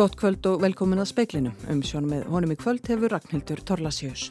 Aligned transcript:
Gott 0.00 0.14
kvöld 0.16 0.46
og 0.48 0.62
velkomin 0.62 1.02
að 1.02 1.10
speiklinum. 1.10 1.56
Um 1.68 1.82
sjónum 1.84 2.14
með 2.14 2.28
honum 2.32 2.52
í 2.54 2.56
kvöld 2.56 2.86
hefur 2.88 3.12
Ragnhildur 3.12 3.60
Torlasjós. 3.68 4.30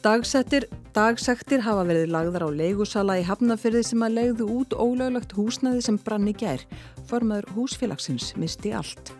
Dagsektir 0.00 1.60
hafa 1.66 1.82
verið 1.84 2.08
lagðar 2.14 2.46
á 2.48 2.56
leigusala 2.56 3.18
í 3.20 3.26
Hafnafyrði 3.28 3.82
sem 3.84 4.06
að 4.06 4.16
leiðu 4.16 4.46
út 4.54 4.72
ólöglegt 4.72 5.34
húsnaði 5.36 5.84
sem 5.84 5.98
brann 6.00 6.30
í 6.30 6.32
gær. 6.32 6.64
Formaður 7.10 7.50
húsfélagsins 7.58 8.30
misti 8.40 8.72
allt. 8.72 9.12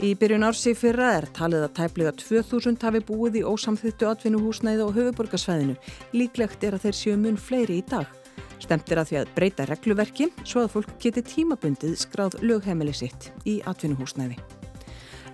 Í 0.00 0.14
byrjun 0.16 0.48
ársi 0.48 0.72
fyrra 0.72 1.12
er 1.18 1.28
talið 1.36 1.68
að 1.68 1.76
tæplega 1.82 2.16
2000 2.24 2.80
hafi 2.88 3.04
búið 3.04 3.42
í 3.42 3.44
ósamþyttu 3.44 4.08
atvinnuhúsnæði 4.08 4.88
og 4.88 4.96
höfuborgarsvæðinu. 4.96 5.76
Líklegt 6.16 6.64
er 6.64 6.78
að 6.78 6.88
þeir 6.88 7.00
séu 7.02 7.20
mun 7.20 7.36
fleiri 7.36 7.82
í 7.82 7.86
dag. 7.92 8.08
Stemt 8.56 8.88
er 8.88 9.04
að 9.04 9.12
því 9.12 9.20
að 9.20 9.36
breyta 9.36 9.68
regluverki 9.68 10.32
svo 10.48 10.64
að 10.64 10.74
fólk 10.78 10.98
geti 11.04 11.28
tímabundið 11.28 11.98
skráð 12.08 12.40
lögheimili 12.40 12.96
sitt 12.96 13.34
í 13.44 13.60
atvinnuhúsnæði. 13.68 14.40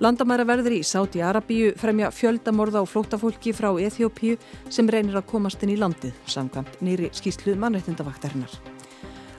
Landamæra 0.00 0.46
verður 0.48 0.78
í 0.78 0.80
Sáti 0.80 1.20
Arabíu 1.20 1.74
fremja 1.76 2.08
fjöldamorða 2.08 2.80
á 2.80 2.88
flótafólki 2.88 3.52
frá 3.52 3.68
Eþjópíu 3.76 4.38
sem 4.72 4.88
reynir 4.88 5.18
að 5.18 5.26
komast 5.28 5.60
inn 5.60 5.74
í 5.74 5.76
landið, 5.76 6.14
samkvæmt 6.24 6.78
nýri 6.80 7.10
skýslu 7.12 7.52
mannreitindavaktarinnar. 7.60 8.54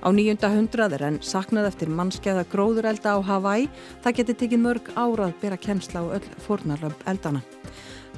Á 0.05 0.07
nýjunda 0.13 0.51
hundrað 0.53 0.93
er 0.99 1.05
enn 1.07 1.17
saknað 1.25 1.71
eftir 1.71 1.89
mannskeiða 1.89 2.45
gróðurelda 2.53 3.17
á 3.17 3.19
Hawaii. 3.25 3.71
Það 4.05 4.17
geti 4.19 4.35
tekið 4.43 4.61
mörg 4.61 4.91
árað 4.93 5.33
bera 5.41 5.57
kemsla 5.57 6.05
á 6.05 6.13
öll 6.19 6.29
fornarlömp 6.45 7.01
eldana. 7.09 7.41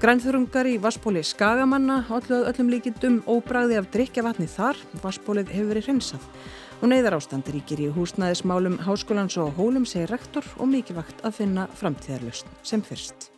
Grænþurungar 0.03 0.67
í 0.67 0.75
Vassbóli 0.83 1.23
Skagamanna 1.23 2.01
alluð 2.11 2.49
öllum 2.51 2.73
líkindum 2.75 3.21
óbræði 3.23 3.79
af 3.79 3.87
drikjavatni 3.95 4.49
þar. 4.51 4.75
Vassbólið 4.99 5.55
hefur 5.55 5.71
verið 5.71 5.87
hreinsað. 5.87 6.27
Og 6.81 6.89
neyðar 6.89 7.17
ástand 7.19 7.47
ríkir 7.53 7.83
í 7.83 7.91
húsnæðismálum 7.93 8.79
Háskólans 8.87 9.37
og 9.41 9.53
Hólum 9.59 9.85
segir 9.87 10.11
rektor 10.15 10.47
og 10.57 10.71
mikilvægt 10.71 11.21
að 11.23 11.37
finna 11.41 11.67
framtíðarlust 11.79 12.49
sem 12.65 12.81
fyrst. 12.83 13.29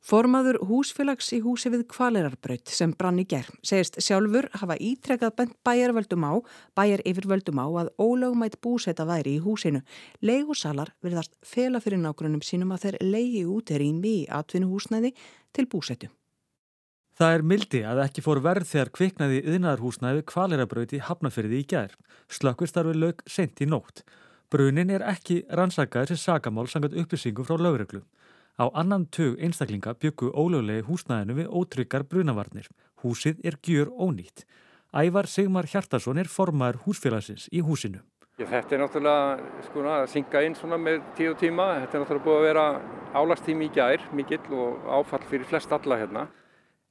Formaður 0.00 0.56
húsfélags 0.64 1.28
í 1.36 1.42
húsi 1.44 1.68
við 1.70 1.84
Kvalerarbraut 1.92 2.70
sem 2.72 2.94
brann 2.96 3.20
í 3.20 3.26
gerð 3.28 3.52
segist 3.62 3.98
sjálfur 4.00 4.48
hafa 4.56 4.78
ítrekkað 4.80 5.34
bent 5.36 5.52
bæjarvöldum 5.66 6.24
á, 6.24 6.32
bæjar 6.74 7.04
yfirvöldum 7.04 7.60
á 7.60 7.66
að 7.84 7.92
ólögumætt 8.00 8.56
búseta 8.64 9.04
væri 9.06 9.36
í 9.36 9.42
húsinu. 9.44 9.84
Leigusalar 10.24 10.94
verðast 11.04 11.36
fela 11.44 11.82
fyrir 11.84 12.00
nágrunum 12.00 12.40
sínum 12.40 12.72
að 12.72 12.86
þeir 12.86 12.98
leigi 13.04 13.44
út 13.44 13.70
er 13.70 13.84
í 13.84 13.92
mjög 13.92 14.32
atvinnuhúsnæði 14.40 15.12
til 15.52 15.68
búsetu. 15.68 16.08
Það 17.20 17.34
er 17.36 17.42
mildi 17.44 17.80
að 17.84 17.98
ekki 18.00 18.22
fór 18.24 18.38
verð 18.40 18.64
þegar 18.70 18.90
kviknaði 18.96 19.40
yðnaðarhúsnæði 19.44 20.22
Kvalerarbraut 20.30 20.94
í 20.96 21.00
Hafnafyrði 21.04 21.58
í 21.60 21.66
gerð. 21.68 21.98
Slökkustarfi 22.32 22.94
lög 22.96 23.20
sent 23.28 23.60
í 23.60 23.68
nótt. 23.68 24.00
Brunin 24.48 24.88
er 24.94 25.04
ekki 25.04 25.42
rannsakaður 25.52 26.14
sem 26.14 26.20
sagamál 26.22 26.64
sangat 26.72 26.96
upplýsingum 26.96 27.44
frá 27.44 27.60
lögreglu. 27.60 28.00
Á 28.56 28.72
annan 28.72 29.04
tug 29.12 29.36
einstaklinga 29.36 29.92
byggu 30.00 30.32
ólöglegi 30.32 30.86
húsnæðinu 30.88 31.36
við 31.42 31.52
ótryggar 31.60 32.08
brunavarnir. 32.08 32.72
Húsið 33.04 33.44
er 33.44 33.60
gjör 33.60 33.92
ónýtt. 33.92 34.46
Ævar 34.96 35.28
Sigmar 35.28 35.68
Hjartarsson 35.68 36.24
er 36.24 36.32
formaður 36.32 36.80
húsfélagsins 36.86 37.50
í 37.52 37.60
húsinu. 37.60 38.00
Þetta 38.40 38.78
er 38.78 38.86
náttúrulega 38.86 39.64
sko, 39.68 39.84
að 39.84 40.08
synga 40.16 40.46
inn 40.48 40.56
með 40.88 41.02
tíu 41.20 41.36
tíma. 41.36 41.72
Þetta 41.84 41.98
er 41.98 42.06
náttúrulega 42.06 42.24
búið 42.24 42.40
að 42.40 42.48
vera 42.48 42.68
álagstími 43.12 43.68
í 43.68 43.72
gær 43.76 44.08
mikill 44.16 44.46
og 44.56 44.88
áfall 44.88 45.26
fyrir 45.28 45.44
flest 45.44 45.76
alla 45.76 46.00
hérna. 46.00 46.30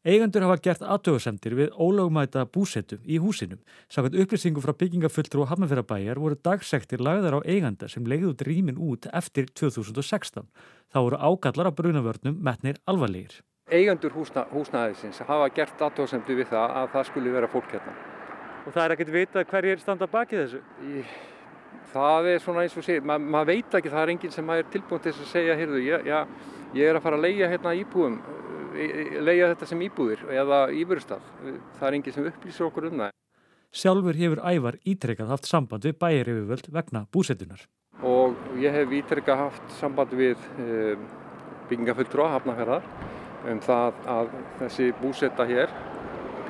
Eigendur 0.08 0.46
hafa 0.46 0.56
gert 0.64 0.84
aðtöðusemtir 0.88 1.58
við 1.58 1.74
ólögumæta 1.76 2.46
búsettum 2.48 3.02
í 3.04 3.18
húsinum. 3.20 3.60
Sákvæmt 3.92 4.14
upplýsingu 4.24 4.62
frá 4.64 4.72
byggingafulltrú 4.72 5.44
og 5.44 5.50
hafnafjörðabæjar 5.52 6.22
voru 6.24 6.38
dagsektir 6.40 7.04
lagðar 7.04 7.36
á 7.36 7.40
eiganda 7.44 7.90
sem 7.92 8.08
legði 8.08 8.30
út 8.30 8.44
rýmin 8.48 8.80
út 8.80 9.10
eftir 9.12 9.50
2016. 9.60 10.48
Þá 10.88 11.00
voru 11.04 11.20
ágallar 11.20 11.68
á 11.68 11.76
brunavörnum 11.76 12.40
metnir 12.40 12.80
alvarlegir. 12.88 13.42
Eigendur 13.68 14.16
húsna, 14.16 14.46
húsnæðisins 14.56 15.20
hafa 15.28 15.52
gert 15.52 15.84
aðtöðusemtir 15.84 16.40
við 16.40 16.54
það 16.56 16.80
að 16.80 16.90
það 16.96 17.08
skulle 17.12 17.36
vera 17.36 17.52
fólk 17.52 17.76
hérna. 17.76 18.00
Og 18.64 18.72
það 18.72 18.84
er 18.86 18.96
ekkert 18.96 19.16
vita 19.18 19.48
hverjir 19.52 19.84
standa 19.84 20.08
baki 20.08 20.40
þessu? 20.40 20.64
Í, 20.80 21.04
það 21.92 22.36
er 22.38 22.44
svona 22.46 22.64
eins 22.64 22.80
og 22.80 22.88
sé, 22.88 23.02
Ma, 23.04 23.20
maður 23.20 23.52
veit 23.52 23.82
ekki, 23.82 23.92
það 23.92 24.06
er 24.06 24.16
enginn 24.16 24.40
sem 24.40 24.56
er 24.56 24.68
tilbúin 24.72 25.04
til 25.04 25.12
að 25.12 25.28
segja, 25.28 25.60
heyrðu, 25.60 25.84
ég, 25.84 26.08
já, 26.08 26.24
ég 26.80 26.88
er 26.88 26.96
að 26.96 27.04
fara 27.04 27.20
að 27.20 27.28
leia 27.28 27.52
hérna 27.52 27.76
íbúum 27.76 28.22
leia 28.74 29.50
þetta 29.54 29.70
sem 29.70 29.82
íbúðir 29.88 30.24
eða 30.34 30.60
íbúrstað. 30.76 31.26
Það 31.80 31.88
er 31.90 31.98
enginn 31.98 32.16
sem 32.16 32.30
upplýsir 32.30 32.68
okkur 32.68 32.90
um 32.90 33.04
það. 33.04 33.16
Sjálfur 33.70 34.18
hefur 34.18 34.42
ævar 34.42 34.80
ítrekkað 34.88 35.36
haft 35.36 35.50
samband 35.50 35.86
við 35.86 36.00
bæjar 36.02 36.32
yfirvöld 36.32 36.72
vegna 36.74 37.04
búsettunar. 37.14 37.62
Og 38.02 38.38
ég 38.58 38.74
hef 38.74 38.96
ítrekkað 39.02 39.44
haft 39.44 39.76
samband 39.78 40.16
við 40.18 40.42
e, 40.58 40.96
byggingafulltrú 41.70 42.26
að 42.26 42.34
hafnaferðar 42.38 42.90
um 43.50 43.62
það 43.64 44.02
að 44.16 44.34
þessi 44.64 44.90
búsetta 45.00 45.46
hér 45.50 45.72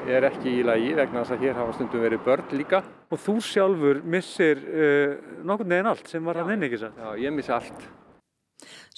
er 0.10 0.26
ekki 0.30 0.60
í 0.62 0.66
lagi 0.66 0.94
vegna 0.98 1.26
þess 1.26 1.36
að 1.36 1.44
hér 1.46 1.60
hafa 1.60 1.76
stundum 1.76 2.04
verið 2.06 2.24
börn 2.26 2.56
líka. 2.56 2.82
Og 3.12 3.20
þú 3.20 3.36
sjálfur 3.44 4.02
missir 4.06 4.62
uh, 4.64 5.16
nokkur 5.46 5.68
neginn 5.70 5.92
allt 5.92 6.10
sem 6.10 6.26
var 6.26 6.40
hann 6.40 6.56
inn 6.56 6.68
ekki 6.70 6.80
satt? 6.82 6.98
Já, 6.98 7.12
ég 7.20 7.36
missi 7.36 7.54
allt 7.54 7.90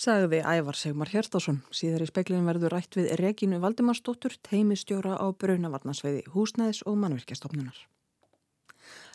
sagði 0.01 0.41
Ævar 0.41 0.78
Segmar 0.78 1.12
Hjertásson. 1.12 1.62
Síðar 1.69 2.01
í 2.06 2.09
speklinu 2.09 2.47
verður 2.47 2.73
rætt 2.73 2.97
við 2.97 3.12
Regínu 3.22 3.59
Valdimarsdóttur, 3.62 4.34
teimistjóra 4.47 5.13
á 5.22 5.29
Braunavarnasveiði, 5.29 6.23
húsnæðis 6.34 6.81
og 6.89 6.97
mannverkjastofnunar. 7.03 7.78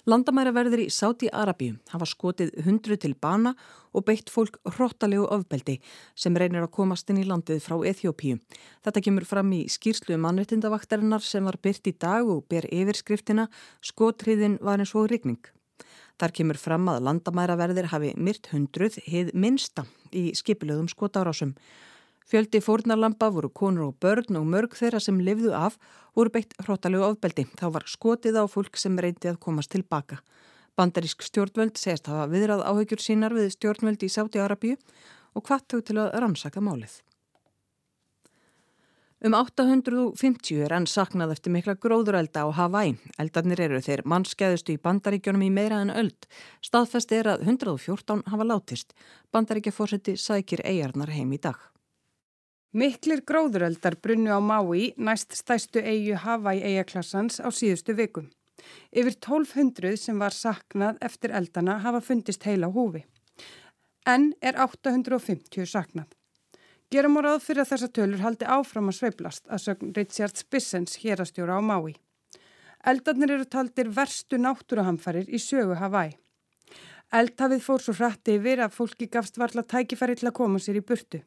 Landamæra 0.07 0.53
verður 0.55 0.85
í 0.85 0.91
Sáti 0.95 1.27
Arabíu 1.35 1.81
hafa 1.91 2.07
skotið 2.07 2.53
hundru 2.63 2.95
til 3.03 3.17
bana 3.19 3.57
og 3.91 4.05
beitt 4.07 4.31
fólk 4.31 4.61
hróttalegu 4.77 5.25
ofbeldi 5.35 5.81
sem 6.15 6.39
reynir 6.39 6.63
að 6.63 6.71
komast 6.79 7.11
inn 7.11 7.19
í 7.19 7.27
landið 7.27 7.59
frá 7.65 7.75
Eþjópíu. 7.91 8.39
Þetta 8.87 9.03
kemur 9.03 9.27
fram 9.27 9.51
í 9.59 9.65
skýrslu 9.67 10.21
mannrettindavaktarinnar 10.23 11.27
sem 11.27 11.51
var 11.51 11.59
byrt 11.59 11.91
í 11.91 11.97
dag 11.99 12.31
og 12.31 12.47
ber 12.47 12.71
yfirskriftina 12.71 13.49
Skotriðin 13.83 14.61
var 14.63 14.79
eins 14.79 14.95
og 14.95 15.11
rigning. 15.11 15.43
Þar 16.17 16.33
kemur 16.33 16.57
fram 16.57 16.87
að 16.89 17.03
landamæraverðir 17.05 17.91
hafi 17.93 18.15
myrt 18.17 18.49
hundruð 18.53 18.97
hið 19.05 19.35
minsta 19.37 19.85
í 20.17 20.31
skipilöðum 20.39 20.89
skotárásum. 20.89 21.53
Fjöldi 22.27 22.59
fórnarlampa 22.65 23.29
voru 23.31 23.51
konur 23.55 23.91
og 23.91 23.99
börn 24.03 24.39
og 24.41 24.47
mörg 24.51 24.75
þeirra 24.75 24.99
sem 25.03 25.21
lifðu 25.23 25.53
af 25.55 25.77
voru 26.17 26.33
beitt 26.35 26.57
hróttalegu 26.65 27.05
ofbeldi. 27.07 27.45
Þá 27.55 27.67
var 27.77 27.87
skotið 27.87 28.41
á 28.41 28.45
fólk 28.51 28.81
sem 28.81 28.97
reyndi 28.99 29.31
að 29.31 29.39
komast 29.45 29.71
tilbaka. 29.77 30.19
Bandarísk 30.77 31.23
stjórnvöld 31.23 31.79
segist 31.79 32.09
hafa 32.11 32.27
viðrað 32.33 32.65
áhugjur 32.67 33.01
sínar 33.05 33.37
við 33.37 33.53
stjórnvöld 33.55 34.03
í 34.03 34.11
Sáti 34.13 34.43
Arabíu 34.43 34.75
og 35.37 35.45
hvað 35.47 35.69
þau 35.71 35.81
til 35.85 36.01
að 36.03 36.17
rannsaka 36.25 36.65
málið. 36.65 36.99
Um 39.25 39.33
850 39.33 40.59
er 40.67 40.75
enn 40.77 40.85
saknað 40.85 41.31
eftir 41.33 41.53
mikla 41.55 41.73
gróðurelda 41.81 42.43
á 42.45 42.53
Hawaii. 42.53 42.99
Eldarnir 43.17 43.63
eru 43.65 43.79
þeir 43.81 44.03
mannskæðustu 44.05 44.75
í 44.75 44.81
bandaríkjónum 44.83 45.47
í 45.47 45.49
meira 45.49 45.79
en 45.81 45.89
öld. 45.89 46.27
Staðfest 46.61 47.15
er 47.17 47.31
að 47.33 47.47
114 47.47 48.27
hafa 48.29 48.45
látist. 48.45 48.93
Bandaríkjafórseti 49.33 50.19
sækir 50.21 50.61
eigarnar 50.69 51.15
heim 51.17 51.33
í 51.33 51.39
dag. 51.41 51.57
Miklir 52.77 53.23
gróðureldar 53.25 53.97
brunnu 54.05 54.37
á 54.37 54.41
Maui 54.45 54.93
næst 55.01 55.33
stæstu 55.33 55.81
eigu 55.81 56.21
Hawaii 56.21 56.61
eigaklassans 56.61 57.41
á 57.41 57.49
síðustu 57.49 57.97
vikum. 57.97 58.29
Yfir 58.93 59.17
1200 59.17 59.97
sem 59.97 60.21
var 60.21 60.37
saknað 60.37 61.01
eftir 61.01 61.33
eldana 61.33 61.79
hafa 61.81 62.05
fundist 62.05 62.45
heila 62.45 62.69
húfi. 62.69 63.07
En 64.05 64.35
er 64.45 64.61
850 64.61 65.65
saknað. 65.65 66.13
Gerum 66.95 67.19
á 67.19 67.21
ráð 67.27 67.41
fyrir 67.43 67.65
að 67.65 67.71
þessa 67.73 67.89
tölur 67.99 68.21
haldi 68.23 68.47
áfram 68.47 68.91
að 68.93 68.99
sveiblast 69.01 69.49
að 69.51 69.63
sögn 69.65 69.95
Richard 69.97 70.39
Spissens 70.39 71.01
hérastjóra 71.03 71.59
á 71.59 71.63
Mái. 71.63 71.97
Eldarnir 72.87 73.33
eru 73.35 73.47
taldir 73.51 73.89
verstu 73.91 74.39
náttúruhamfarir 74.39 75.27
í 75.27 75.41
sögu 75.43 75.75
Hawaii. 75.81 76.15
Eldhafið 77.11 77.65
fór 77.65 77.83
svo 77.83 77.95
hrætti 77.99 78.37
yfir 78.39 78.63
að 78.63 78.77
fólki 78.77 79.09
gafst 79.11 79.39
varla 79.43 79.65
tækifæri 79.67 80.15
til 80.21 80.29
að 80.31 80.37
koma 80.39 80.61
sér 80.63 80.79
í 80.79 80.85
burtu. 80.87 81.25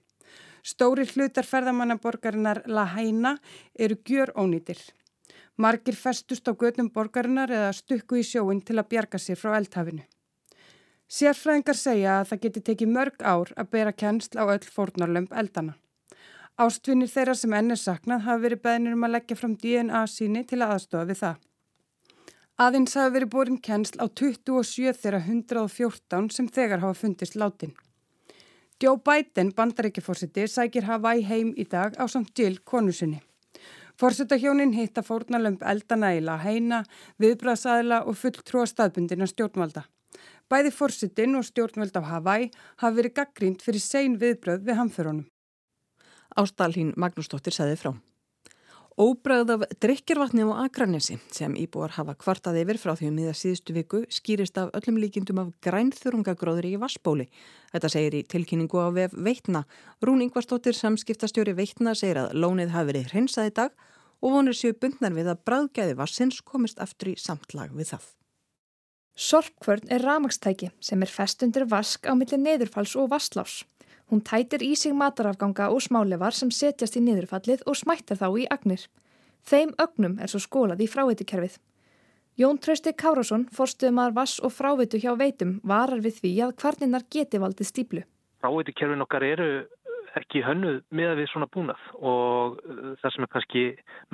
Stóri 0.63 1.03
hlutar 1.11 1.47
ferðamannaborgarinnar 1.47 2.61
La 2.67 2.85
Haina 2.93 3.35
eru 3.75 3.99
gjör 4.07 4.31
ónýtir. 4.39 4.79
Margir 5.59 5.99
festust 5.99 6.47
á 6.47 6.55
gödnum 6.55 6.87
borgarinnar 6.95 7.51
eða 7.51 7.75
stukku 7.75 8.19
í 8.19 8.23
sjóin 8.23 8.63
til 8.63 8.79
að 8.79 8.89
bjarga 8.95 9.19
sér 9.19 9.39
frá 9.39 9.57
eldhafinu. 9.59 10.07
Sérfræðingar 11.09 11.73
segja 11.73 12.19
að 12.19 12.27
það 12.29 12.41
geti 12.43 12.61
tekið 12.67 12.89
mörg 12.93 13.23
ár 13.25 13.49
að 13.57 13.69
bera 13.73 13.93
kennsl 13.97 14.37
á 14.37 14.45
öll 14.45 14.65
fórnarlömp 14.69 15.31
eldana. 15.33 15.73
Ástvinnir 16.61 17.09
þeirra 17.09 17.33
sem 17.39 17.53
enn 17.57 17.73
er 17.73 17.81
saknað 17.81 18.25
hafa 18.27 18.43
verið 18.43 18.61
beðnir 18.67 18.97
um 18.97 19.07
að 19.07 19.15
leggja 19.15 19.39
fram 19.39 19.55
DNA 19.57 20.03
síni 20.11 20.45
til 20.45 20.61
að 20.61 20.75
aðstofa 20.75 21.09
við 21.09 21.21
það. 21.23 21.41
Aðeins 22.59 22.95
hafa 22.99 23.13
verið 23.15 23.33
borin 23.33 23.59
kennsl 23.67 23.97
á 23.97 24.05
27 24.21 24.93
þeirra 25.01 25.23
114 25.25 26.29
sem 26.35 26.53
þegar 26.59 26.85
hafa 26.85 27.01
fundist 27.01 27.37
látin. 27.39 27.73
Joe 28.79 29.01
Biden, 29.01 29.49
bandaríkjafórsiti, 29.57 30.45
sækir 30.47 30.85
Hawaii 30.87 31.25
heim 31.25 31.55
í 31.57 31.65
dag 31.65 31.97
á 31.97 32.05
samt 32.05 32.37
Jill 32.37 32.61
konusinni. 32.63 33.23
Fórsetahjónin 33.99 34.75
hitta 34.77 35.01
fórnarlömp 35.01 35.65
eldana 35.65 36.13
í 36.15 36.21
La 36.23 36.37
Heina, 36.39 36.85
viðbraðsæðla 37.19 38.05
og 38.05 38.15
full 38.19 38.37
tróa 38.45 38.69
staðbundina 38.69 39.27
stjórnvalda. 39.27 39.89
Bæði 40.49 40.71
fórsitin 40.73 41.37
og 41.37 41.45
stjórnvöld 41.45 41.93
á 41.93 42.01
Hawaii 42.01 42.49
hafi 42.81 42.97
verið 42.97 43.17
gaggrínt 43.19 43.61
fyrir 43.61 43.83
sein 43.85 44.17
viðbröð 44.17 44.63
við 44.65 44.79
hamförunum. 44.79 45.27
Ástælín 46.37 46.95
Magnúsdóttir 46.97 47.53
segði 47.53 47.77
frá. 47.77 47.91
Óbræð 48.99 49.53
af 49.53 49.61
drikkjarvatni 49.79 50.43
á 50.43 50.65
Akranesi 50.65 51.19
sem 51.31 51.53
íbúar 51.55 51.93
hafa 51.95 52.17
kvartað 52.19 52.57
yfir 52.63 52.79
frá 52.81 52.91
því 52.99 53.07
um 53.07 53.15
miða 53.15 53.35
síðustu 53.37 53.75
viku 53.77 54.01
skýrist 54.11 54.57
af 54.59 54.73
öllum 54.75 54.99
líkindum 54.99 55.39
af 55.39 55.53
grænþurungagróðri 55.63 56.73
í 56.75 56.81
Vassbóli. 56.81 57.29
Þetta 57.71 57.93
segir 57.93 58.19
í 58.19 58.25
tilkynningu 58.27 58.75
á 58.75 58.89
vef 58.91 59.15
Veitna. 59.15 59.63
Rún 60.03 60.25
Ingvarsdóttir 60.25 60.75
samskiptastjóri 60.75 61.55
Veitna 61.55 61.95
segir 61.95 62.25
að 62.25 62.35
lónið 62.35 62.75
hafi 62.75 62.91
verið 62.91 63.11
hreinsað 63.13 63.53
í 63.53 63.57
dag 63.61 63.89
og 64.19 64.35
vonir 64.35 64.57
séu 64.57 64.75
bundnar 64.75 65.15
við 65.15 65.31
að 65.31 65.43
bræðgæði 65.47 65.99
vassins 66.01 66.41
komist 66.43 66.83
aftur 66.83 67.13
í 67.13 67.19
samtlag 67.21 67.71
við 67.71 67.93
það. 67.93 68.18
Sorpkvörn 69.15 69.89
er 69.91 70.03
ramagstæki 70.05 70.69
sem 70.79 71.01
er 71.01 71.11
fest 71.11 71.43
undir 71.43 71.65
vask 71.69 72.05
á 72.07 72.13
milli 72.15 72.37
neðurfalls 72.39 72.95
og 72.95 73.09
vasslás. 73.13 73.63
Hún 74.09 74.23
tætir 74.25 74.63
í 74.65 74.75
sig 74.75 74.93
matarafganga 74.93 75.69
og 75.69 75.83
smálefar 75.85 76.33
sem 76.33 76.51
setjast 76.51 76.97
í 76.97 77.03
niðurfallið 77.05 77.65
og 77.69 77.77
smættar 77.77 78.17
þá 78.17 78.27
í 78.41 78.45
agnir. 78.49 78.85
Þeim 79.45 79.75
ögnum 79.77 80.17
er 80.19 80.31
svo 80.31 80.41
skólað 80.41 80.81
í 80.81 80.87
fráveitukerfið. 80.89 81.59
Jón 82.39 82.57
Trausti 82.63 82.93
Kárásson, 82.95 83.49
forstuðumar 83.51 84.13
vass 84.15 84.39
og 84.39 84.53
frávitu 84.55 84.97
hjá 85.01 85.11
veitum, 85.19 85.59
varar 85.63 85.99
við 85.99 86.21
því 86.21 86.31
að 86.45 86.55
kvarninnar 86.61 87.03
geti 87.11 87.41
valdið 87.41 87.67
stíplu. 87.67 88.03
Fráveitukerfin 88.39 89.03
okkar 89.03 89.25
eru 89.27 89.49
ekki 90.19 90.41
hönnuð 90.45 90.79
með 90.95 91.13
við 91.19 91.29
svona 91.31 91.47
búnað 91.53 91.85
og 91.99 92.59
uh, 92.63 92.91
það 93.01 93.13
sem 93.15 93.25
er 93.25 93.31
kannski 93.35 93.63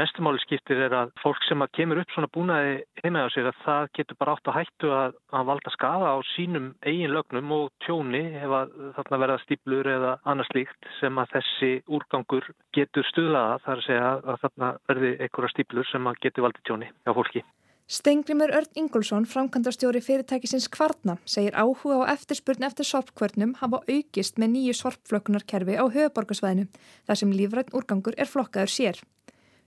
mestumáli 0.01 0.41
skiptir 0.43 0.81
er 0.87 0.95
að 0.99 1.13
fólk 1.21 1.43
sem 1.47 1.63
að 1.63 1.73
kemur 1.79 2.01
upp 2.01 2.13
svona 2.15 2.31
búnaði 2.35 2.75
heima 3.03 3.25
á 3.25 3.29
sig 3.33 3.47
að 3.47 3.61
það 3.63 3.89
getur 3.99 4.19
bara 4.19 4.35
átt 4.35 4.51
að 4.51 4.57
hættu 4.59 4.93
að, 4.95 5.17
að 5.31 5.49
valda 5.51 5.75
skafa 5.75 6.13
á 6.15 6.17
sínum 6.33 6.71
eigin 6.85 7.15
lögnum 7.15 7.55
og 7.57 7.67
tjóni 7.85 8.23
ef 8.41 8.55
að 8.61 8.77
þarna 8.99 9.21
verða 9.25 9.41
stíplur 9.45 9.91
eða 9.95 10.15
annars 10.23 10.53
líkt 10.57 10.89
sem 10.99 11.21
að 11.21 11.35
þessi 11.37 11.73
úrgangur 11.87 12.49
getur 12.75 13.07
stuðlaða 13.11 13.59
þar 13.65 13.77
að 13.83 13.85
segja 13.89 14.15
að 14.15 14.41
þarna 14.45 14.73
verði 14.89 15.13
einhverja 15.19 15.55
stíplur 15.55 15.91
sem 15.91 16.11
að 16.11 16.23
getur 16.27 16.49
valdið 16.49 16.67
tjóni 16.69 16.91
hjá 16.91 17.15
fólki. 17.15 17.45
Stengrimur 17.87 18.49
Örn 18.49 18.71
Ingólfsson, 18.73 19.27
framkvæmdarstjóri 19.29 19.99
fyrirtækisins 20.01 20.65
Kvartna, 20.73 21.19
segir 21.29 21.53
áhuga 21.53 21.99
á 22.01 22.17
eftirspurn 22.17 22.65
eftir 22.65 22.87
sorpkvörnum 22.89 23.51
hafa 23.59 23.83
aukist 23.85 24.39
með 24.41 24.49
nýju 24.55 24.73
sorpflökunarkerfi 24.79 25.75
á 25.77 25.85
höfuborgarsvæðinu, 25.93 26.65
þar 27.05 27.19
sem 27.21 27.35
lífrætt 27.37 27.69
úrgangur 27.77 28.17
er 28.17 28.25
flokkaður 28.25 28.73
sér. 28.73 29.01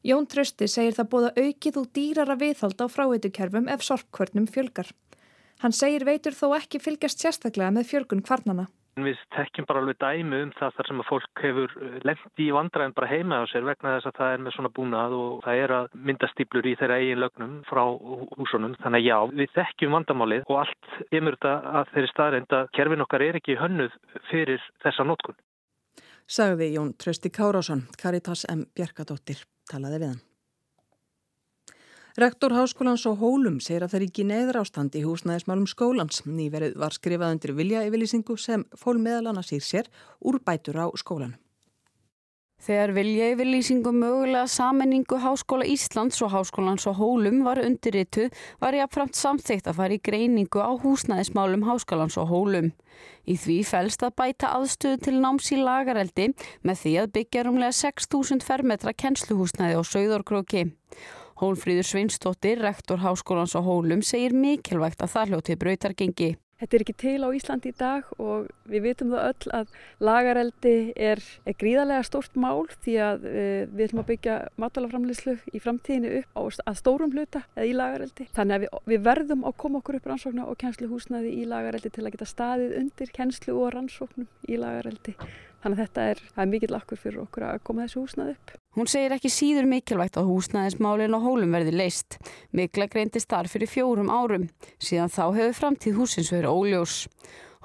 Jón 0.03 0.27
Trösti 0.27 0.67
segir 0.67 0.99
það 0.99 1.11
bóða 1.13 1.31
aukið 1.39 1.79
og 1.79 1.87
dýrara 1.95 2.35
viðhald 2.43 2.83
á 2.83 2.87
fráveitukerfum 2.91 3.71
ef 3.71 3.87
sorpkvörnum 3.87 4.51
fjölgar. 4.51 4.91
Hann 5.63 5.75
segir 5.75 6.03
veitur 6.03 6.35
þó 6.35 6.57
ekki 6.59 6.83
fylgjast 6.83 7.23
sérstaklega 7.23 7.71
með 7.71 7.87
fjölgun 7.93 8.27
kvarnana. 8.27 8.67
Við 9.07 9.21
tekjum 9.35 9.67
bara 9.69 9.83
alveg 9.83 9.99
dæmi 10.03 10.41
um 10.45 10.53
það 10.59 10.77
þar 10.77 10.89
sem 10.89 11.03
að 11.03 11.09
fólk 11.09 11.43
hefur 11.45 11.75
eh, 11.85 11.97
lendi 12.09 12.47
í 12.47 12.55
vandræðin 12.57 12.95
bara 12.97 13.11
heima 13.11 13.41
á 13.41 13.45
sér 13.51 13.67
vegna 13.69 13.95
þess 13.97 14.11
að 14.11 14.19
það 14.19 14.35
er 14.35 14.45
með 14.45 14.57
svona 14.57 14.73
búnað 14.79 15.17
og 15.19 15.43
það 15.47 15.63
er 15.65 15.75
að 15.79 15.91
mynda 16.09 16.31
stíplur 16.33 16.69
í 16.69 16.77
þeirra 16.81 17.01
eigin 17.03 17.23
lögnum 17.23 17.57
frá 17.69 17.83
húsunum. 18.39 18.77
Þannig 18.85 19.03
að 19.03 19.09
já, 19.09 19.19
við 19.43 19.53
tekjum 19.59 19.99
vandamálið 19.99 20.47
og 20.49 20.63
allt 20.63 20.95
kemur 21.13 21.39
þetta 21.39 21.55
að 21.81 21.93
þeirri 21.95 22.13
staðrind 22.15 22.57
að 22.61 22.73
kerfin 22.79 23.07
okkar 23.07 23.27
er 23.29 23.41
ekki 23.41 23.59
hönnuð 23.61 23.99
fyrir 24.31 24.71
þessa 24.85 25.09
nótkun. 25.09 25.39
Sagði 26.29 26.75
Jón 26.75 26.93
Trösti 27.01 27.33
Kárásson, 27.33 27.87
Karitas 27.97 28.45
M. 28.53 28.67
Bjarkadóttir, 28.77 29.47
talaði 29.71 30.03
við 30.03 30.11
hann. 30.13 30.28
Rektor 32.19 32.51
Háskólans 32.51 33.05
og 33.07 33.21
Hólum 33.23 33.61
segir 33.63 33.85
að 33.87 33.93
það 33.93 33.99
er 34.01 34.05
ekki 34.09 34.23
neður 34.27 34.57
ástand 34.59 34.97
í 34.99 35.05
húsnæðismálum 35.05 35.69
skólans. 35.71 36.25
Nýverið 36.27 36.73
var 36.83 36.97
skrifað 36.97 37.35
undir 37.37 37.53
vilja 37.55 37.83
yfirlýsingu 37.87 38.35
sem 38.35 38.65
fól 38.75 38.99
meðal 38.99 39.29
annars 39.31 39.53
í 39.55 39.61
sér 39.63 39.87
úr 40.27 40.41
bætur 40.43 40.81
á 40.83 40.91
skólanum. 40.99 41.37
Þegar 42.59 42.91
vilja 42.97 43.29
yfirlýsingu 43.37 43.93
mögulega 43.95 44.49
sammenningu 44.51 45.21
Háskóla 45.23 45.69
Íslands 45.71 46.19
og 46.27 46.33
Háskólans 46.33 46.89
og 46.91 46.99
Hólum 46.99 47.45
var 47.47 47.61
undirritu 47.63 48.27
var 48.59 48.75
ég 48.75 48.83
að 48.89 48.97
framt 48.97 49.15
samþygt 49.15 49.71
að 49.71 49.79
fara 49.79 49.95
í 49.95 50.03
greiningu 50.03 50.59
á 50.59 50.75
húsnæðismálum 50.75 51.63
Háskólans 51.71 52.19
og 52.19 52.35
Hólum. 52.35 52.73
Í 53.31 53.39
því 53.39 53.61
fælst 53.63 54.03
að 54.03 54.17
bæta 54.19 54.51
aðstöðu 54.59 55.05
til 55.07 55.15
náms 55.23 55.53
í 55.55 55.61
lagareldi 55.63 56.33
með 56.67 56.83
því 56.83 56.99
að 56.99 57.15
byggja 57.15 57.47
rúmlega 57.47 57.79
6.000 57.79 58.43
fermetra 58.43 58.97
kennsluhúsnæði 59.07 59.79
á 59.79 59.83
Sauðorkróki. 59.87 60.67
Hólfríður 61.39 61.87
Svinstóttir, 61.87 62.59
rektor 62.65 62.99
Háskólans 62.99 63.55
á 63.55 63.63
Hólum, 63.63 64.03
segir 64.03 64.35
mikilvægt 64.35 65.03
að 65.05 65.13
það 65.15 65.33
hljóti 65.33 65.59
brautargengi. 65.61 66.31
Þetta 66.59 66.75
er 66.75 66.83
ekki 66.83 66.95
til 66.99 67.19
á 67.23 67.29
Íslandi 67.31 67.71
í 67.71 67.75
dag 67.79 68.07
og 68.19 68.49
við 68.67 68.89
vitum 68.89 69.13
það 69.13 69.27
öll 69.29 69.53
að 69.61 69.77
lagareldi 70.03 70.73
er, 70.99 71.23
er 71.47 71.57
gríðarlega 71.61 72.07
stórt 72.09 72.35
mál 72.35 72.65
því 72.83 72.97
að 73.05 73.27
e, 73.31 73.45
við 73.71 73.85
ætlum 73.85 74.03
að 74.03 74.09
byggja 74.09 74.39
matalaframleyslu 74.65 75.37
í 75.55 75.63
framtíðinu 75.63 76.17
upp 76.19 76.35
á, 76.35 76.43
að 76.67 76.81
stórum 76.81 77.15
hluta 77.15 77.45
eða 77.55 77.69
í 77.69 77.77
lagareldi. 77.79 78.27
Þannig 78.35 78.57
að 78.57 78.65
við, 78.65 78.75
við 78.91 79.05
verðum 79.07 79.47
að 79.47 79.59
koma 79.63 79.79
okkur 79.79 80.01
upp 80.01 80.11
rannsóknar 80.11 80.51
og 80.51 80.59
kennsluhúsnaði 80.65 81.37
í 81.39 81.47
lagareldi 81.47 81.95
til 81.95 82.03
að 82.09 82.17
geta 82.17 82.33
staðið 82.33 82.75
undir 82.83 83.15
kennslu 83.15 83.55
og 83.63 83.71
rannsóknum 83.77 84.27
í 84.51 84.59
lagareldi. 84.59 85.15
Þannig 85.63 85.79
að 85.79 85.85
þetta 85.85 86.03
er, 86.13 86.21
er 86.39 86.49
mikill 86.53 86.77
akkur 86.79 87.01
fyrir 87.01 87.23
okkur 87.25 87.47
að 87.49 87.63
koma 87.67 87.85
þessu 87.87 88.03
húsnað 88.05 88.33
upp. 88.37 88.53
Hún 88.79 88.91
segir 88.91 89.15
ekki 89.17 89.31
síður 89.33 89.67
mikilvægt 89.67 90.19
að 90.21 90.29
húsnæðismálinn 90.31 91.17
og 91.19 91.25
hólum 91.25 91.57
verði 91.57 91.73
leist. 91.75 92.19
Mikla 92.55 92.87
greindi 92.93 93.23
starf 93.23 93.57
fyrir 93.57 93.71
fjórum 93.71 94.13
árum. 94.13 94.47
Síðan 94.79 95.11
þá 95.11 95.25
hefur 95.35 95.59
framtíð 95.59 95.99
húsins 95.99 96.31
verið 96.31 96.55
óljós. 96.55 97.01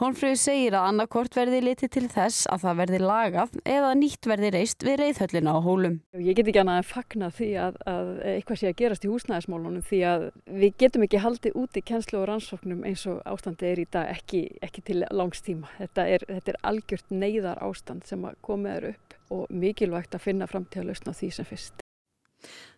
Hónfröðu 0.02 0.38
segir 0.42 0.74
að 0.74 0.88
annarkort 0.90 1.36
verði 1.38 1.60
litið 1.68 1.90
til 1.94 2.08
þess 2.10 2.48
að 2.50 2.64
það 2.64 2.78
verði 2.80 3.00
lagað 3.04 3.58
eða 3.62 3.92
nýtt 4.00 4.26
verði 4.26 4.50
reist 4.56 4.86
við 4.86 4.96
reyðhöllina 5.04 5.54
á 5.54 5.60
hólum. 5.62 6.00
Ég 6.18 6.38
get 6.40 6.48
ekki 6.50 6.62
annað 6.64 6.80
að 6.82 6.88
fagna 6.90 7.30
því 7.30 7.50
að, 7.62 7.76
að 7.92 8.08
eitthvað 8.32 8.60
sé 8.60 8.72
að 8.72 8.80
gerast 8.80 9.06
í 9.06 9.12
húsnæðismálunum 9.12 9.84
því 9.86 10.00
að 10.10 10.26
við 10.50 10.74
getum 10.82 11.06
ekki 11.06 11.22
haldið 11.22 11.60
út 11.62 11.78
í 11.78 11.84
kennslu 11.86 12.22
og 12.24 12.26
rannsóknum 12.32 12.82
eins 12.90 13.04
og 13.12 13.20
ástandi 13.30 13.70
er 13.70 13.82
í 13.84 13.86
dag 13.94 14.10
ekki, 14.16 14.42
ekki 14.66 14.84
til 14.88 15.04
langstíma. 15.14 15.70
Þetta 15.78 16.08
er, 16.16 16.26
þetta 16.32 16.56
er 16.56 16.60
algjört 16.72 17.14
neyðar 17.14 17.62
ástand 17.62 18.10
sem 18.10 18.26
komið 18.42 18.78
er 18.80 18.88
upp 18.96 19.18
og 19.38 19.54
mikilvægt 19.54 20.18
að 20.18 20.26
finna 20.26 20.48
framtíðalausna 20.50 21.14
því 21.20 21.30
sem 21.38 21.50
fyrst. 21.52 21.86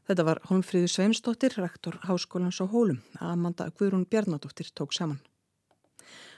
Þetta 0.06 0.28
var 0.28 0.44
Holmfríður 0.52 0.92
Sveinsdóttir, 0.92 1.56
rektor 1.64 1.96
Háskólans 2.04 2.60
á 2.60 2.68
Hólum. 2.68 3.00
Amanda 3.24 3.72
Guðrún 3.72 4.04
Bjarnadóttir 4.06 4.68
tók 4.76 4.92
saman. 4.94 5.24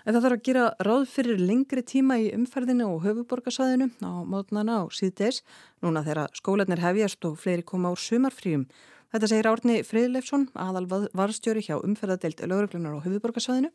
En 0.08 0.16
það 0.16 0.24
þarf 0.24 0.38
að 0.38 0.44
gera 0.48 0.66
ráð 0.88 1.02
fyrir 1.12 1.42
lengri 1.44 1.82
tíma 1.84 2.16
í 2.24 2.30
umferðinu 2.32 2.86
og 2.88 3.02
höfuborgarsæðinu 3.04 3.90
á 4.08 4.24
mótnana 4.24 4.78
á 4.80 4.84
síðdeis, 4.88 5.42
núna 5.84 6.00
þegar 6.06 6.32
skólanir 6.38 6.80
hefjast 6.80 7.28
og 7.28 7.36
fleiri 7.42 7.66
koma 7.68 7.92
úr 7.92 8.00
sumarfríum. 8.00 8.64
Þetta 9.12 9.30
segir 9.34 9.52
Árni 9.52 9.76
Friðleifsson, 9.84 10.48
aðal 10.56 10.86
varstjóri 11.12 11.66
hjá 11.66 11.76
umferðadeild 11.82 12.40
lögreglunar 12.40 12.96
á 12.96 13.04
höfuborgarsæðinu. 13.04 13.74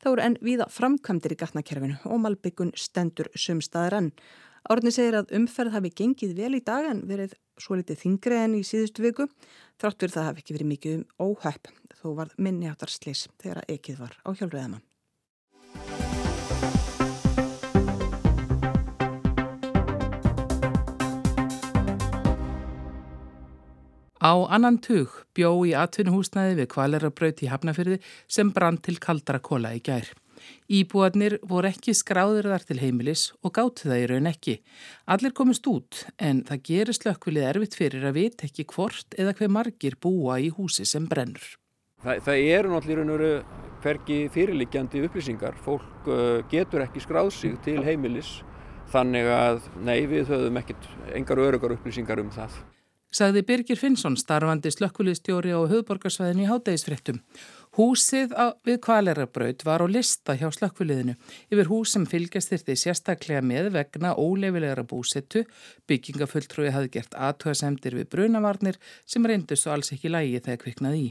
Það 0.00 0.14
voru 0.14 0.24
enn 0.24 0.40
viða 0.40 0.70
framkvæmdir 0.72 1.36
í 1.36 1.40
gatnakerfinu 1.44 2.00
og 2.08 2.24
malbyggun 2.24 2.72
stendur 2.72 3.28
sumstaðar 3.36 4.00
enn. 4.00 4.12
Árni 4.64 4.96
segir 4.96 5.18
að 5.20 5.36
umferð 5.36 5.76
hafi 5.76 5.92
gengið 5.92 6.36
vel 6.40 6.54
í 6.56 6.64
dag 6.64 6.88
en 6.88 7.04
verið 7.08 7.36
svo 7.60 7.76
litið 7.76 8.00
þingri 8.00 8.40
enn 8.46 8.56
í 8.56 8.64
síðustu 8.64 9.04
viku. 9.04 9.28
Þráttur 9.80 10.16
það 10.16 10.30
hafi 10.30 10.44
ekki 10.44 10.56
verið 10.56 10.72
mikið 10.72 11.00
um 11.02 11.34
óhöpp 11.34 11.68
þó 12.00 12.14
varð 12.16 12.38
minni 12.40 12.72
áttar 12.72 12.92
slis 12.92 13.28
þegar 13.40 13.66
ekkið 13.68 14.06
var 14.06 14.16
á 14.24 14.32
hjálfriðamann. 14.32 14.86
Á 24.20 24.36
annan 24.52 24.76
tug 24.84 25.14
bjó 25.32 25.54
í 25.64 25.70
atvinnuhúsnaði 25.72 26.58
við 26.58 26.66
kvalerabraut 26.74 27.38
í 27.40 27.48
Hafnafyrði 27.48 27.96
sem 28.28 28.50
brann 28.52 28.76
til 28.84 28.98
kaldra 29.00 29.40
kóla 29.40 29.72
í 29.72 29.80
gær. 29.80 30.10
Íbúarnir 30.72 31.38
voru 31.48 31.68
ekki 31.70 31.94
skráður 31.96 32.50
þar 32.52 32.66
til 32.68 32.78
heimilis 32.82 33.24
og 33.40 33.54
gáttu 33.56 33.88
það 33.88 34.02
í 34.02 34.06
raun 34.10 34.28
ekki. 34.30 34.58
Allir 35.08 35.34
komist 35.36 35.66
út 35.72 36.04
en 36.20 36.44
það 36.48 36.62
gerir 36.68 36.98
slökkvilið 37.00 37.48
erfitt 37.48 37.76
fyrir 37.80 38.06
að 38.08 38.16
vita 38.20 38.48
ekki 38.48 38.68
hvort 38.74 39.16
eða 39.16 39.34
hver 39.40 39.52
margir 39.56 39.96
búa 40.00 40.36
í 40.40 40.52
húsi 40.52 40.84
sem 40.88 41.08
brennur. 41.08 41.44
Það, 42.04 42.22
það 42.28 42.46
eru 42.56 42.74
náttúrulega 42.74 43.69
hverki 43.82 44.22
fyrirlikjandi 44.34 45.04
upplýsingar. 45.06 45.56
Fólk 45.64 46.08
uh, 46.08 46.40
getur 46.52 46.84
ekki 46.84 47.02
skráð 47.04 47.32
sig 47.36 47.56
til 47.64 47.80
heimilis 47.86 48.40
þannig 48.90 49.30
að 49.30 49.64
nei 49.86 50.02
við 50.10 50.30
höfum 50.32 50.58
ekkert 50.60 50.88
engar 51.14 51.40
örugar 51.42 51.76
upplýsingar 51.76 52.22
um 52.22 52.30
það. 52.34 52.60
sagði 53.10 53.42
Birgir 53.42 53.78
Finnsson 53.78 54.16
starfandi 54.18 54.70
slökkulistjóri 54.70 55.50
á 55.50 55.60
höfborgarsvæðinu 55.66 56.44
í 56.44 56.50
hátægisfrittum. 56.50 57.18
Húsið 57.78 58.32
við 58.66 58.80
Kvalerabraut 58.82 59.62
var 59.62 59.84
á 59.84 59.86
lista 59.86 60.34
hjá 60.34 60.48
slökkviliðinu 60.50 61.14
yfir 61.54 61.68
hús 61.70 61.92
sem 61.94 62.06
fylgjast 62.08 62.50
þyrti 62.50 62.74
sérstaklega 62.82 63.44
með 63.46 63.68
vegna 63.76 64.16
óleifilegra 64.18 64.82
búsettu. 64.90 65.44
Byggingafulltrúi 65.86 66.72
hafði 66.74 66.90
gert 66.96 67.14
aðtöðasemdir 67.14 67.94
við 68.00 68.10
brunavarnir 68.10 68.80
sem 69.06 69.26
reyndust 69.26 69.68
og 69.68 69.76
alls 69.76 69.94
ekki 69.94 70.10
lægi 70.10 70.42
þegar 70.48 70.62
kviknaði 70.64 71.04
í. 71.04 71.08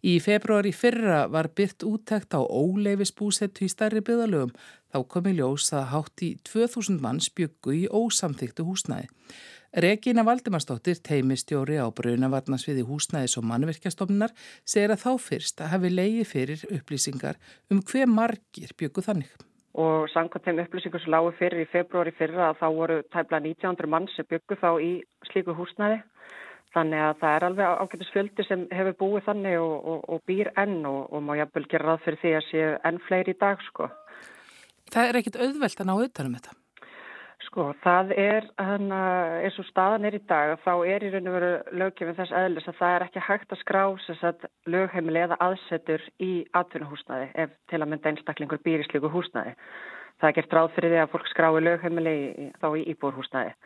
Í 0.00 0.16
februari 0.24 0.72
fyrra 0.74 1.26
var 1.30 1.50
byrt 1.54 1.84
úttækt 1.86 2.32
á 2.32 2.40
óleifis 2.40 3.12
búsettu 3.12 3.68
í 3.68 3.70
stærri 3.70 4.00
byðalögum. 4.00 4.56
Þá 4.90 4.98
komi 5.12 5.36
ljós 5.36 5.68
að 5.76 5.88
hátt 5.92 6.24
í 6.26 6.30
2000 6.48 6.96
manns 7.04 7.28
byggu 7.28 7.76
í 7.76 7.84
ósamþyktu 7.92 8.66
húsnæði. 8.66 9.12
Regina 9.70 10.24
Valdimarsdóttir, 10.26 10.98
teimistjóri 10.98 11.76
á 11.78 11.86
Brunavarnasviði 11.94 12.82
húsnæðis 12.88 13.36
og 13.38 13.44
mannverkjastofnunar, 13.46 14.32
segir 14.66 14.90
að 14.90 15.04
þá 15.04 15.10
fyrst 15.22 15.60
að 15.62 15.70
hafi 15.70 15.90
leiði 15.92 16.24
fyrir 16.26 16.64
upplýsingar 16.74 17.38
um 17.70 17.78
hver 17.86 18.10
margir 18.10 18.72
byggu 18.74 19.04
þannig. 19.06 19.30
Og 19.78 20.08
samkvæmt 20.10 20.48
þeim 20.48 20.62
upplýsingar 20.64 21.04
sem 21.04 21.14
lágu 21.14 21.30
fyrir 21.38 21.62
í 21.62 21.68
februari 21.70 22.10
fyrra 22.18 22.48
að 22.48 22.58
þá 22.58 22.66
voru 22.80 22.96
tæmla 23.14 23.38
1900 23.44 23.92
mann 23.94 24.08
sem 24.16 24.26
byggu 24.26 24.58
þá 24.58 24.70
í 24.82 24.90
slíku 25.30 25.54
húsnæði. 25.54 26.00
Þannig 26.74 27.04
að 27.04 27.14
það 27.20 27.36
er 27.36 27.46
alveg 27.46 27.78
ágætis 27.84 28.10
fjöldi 28.14 28.46
sem 28.46 28.66
hefur 28.74 28.96
búið 28.98 29.28
þannig 29.28 29.58
og, 29.62 29.76
og, 29.92 30.00
og 30.10 30.24
býr 30.26 30.50
enn 30.58 30.82
og, 30.86 31.04
og 31.14 31.22
má 31.22 31.36
jafnvel 31.38 31.68
gera 31.70 31.92
ráð 31.92 32.02
fyrir 32.08 32.22
því 32.24 32.34
að 32.40 32.48
séu 32.50 32.74
enn 32.90 33.00
fleiri 33.06 33.34
í 33.34 33.38
dag 33.38 33.62
sko. 33.70 33.86
Það 34.90 35.06
er 35.06 35.20
ekkit 35.22 35.38
auðvelt 35.38 35.82
að 35.82 35.86
ná 35.86 35.94
auðvitað 35.94 36.26
um 36.26 36.36
þetta? 36.40 36.58
Sko, 37.50 37.64
það 37.82 38.12
er, 38.14 38.44
hana, 38.62 38.98
eins 39.42 39.56
og 39.58 39.66
staðan 39.66 40.04
er 40.06 40.14
í 40.14 40.20
dag, 40.30 40.52
þá 40.62 40.84
er 40.86 41.02
í 41.02 41.08
raun 41.10 41.26
og 41.26 41.32
veru 41.34 41.78
löggefin 41.80 42.14
þess 42.14 42.34
aðlis 42.38 42.68
að 42.70 42.76
það 42.78 42.92
er 42.94 43.04
ekki 43.08 43.22
hægt 43.26 43.54
að 43.56 43.58
skrá 43.64 43.80
sagt, 44.20 44.44
lögheimili 44.70 45.18
eða 45.24 45.38
aðsetur 45.48 46.04
í 46.22 46.28
atvinnuhúsnaði 46.54 47.24
ef 47.42 47.56
til 47.72 47.80
að 47.80 47.88
mynda 47.90 48.12
einstaklingur 48.12 48.60
býr 48.62 48.84
í 48.84 48.86
slíku 48.86 49.10
húsnaði. 49.10 49.56
Það 50.22 50.28
er 50.28 50.36
gert 50.36 50.54
ráð 50.54 50.70
fyrir 50.76 50.94
því 50.94 51.00
að 51.02 51.10
fólk 51.16 51.30
skrái 51.32 51.64
lögheimili 51.64 52.12
í, 52.14 52.46
þá 52.62 52.68
í 52.70 52.84
íbúrhúsnaði. 52.94 53.56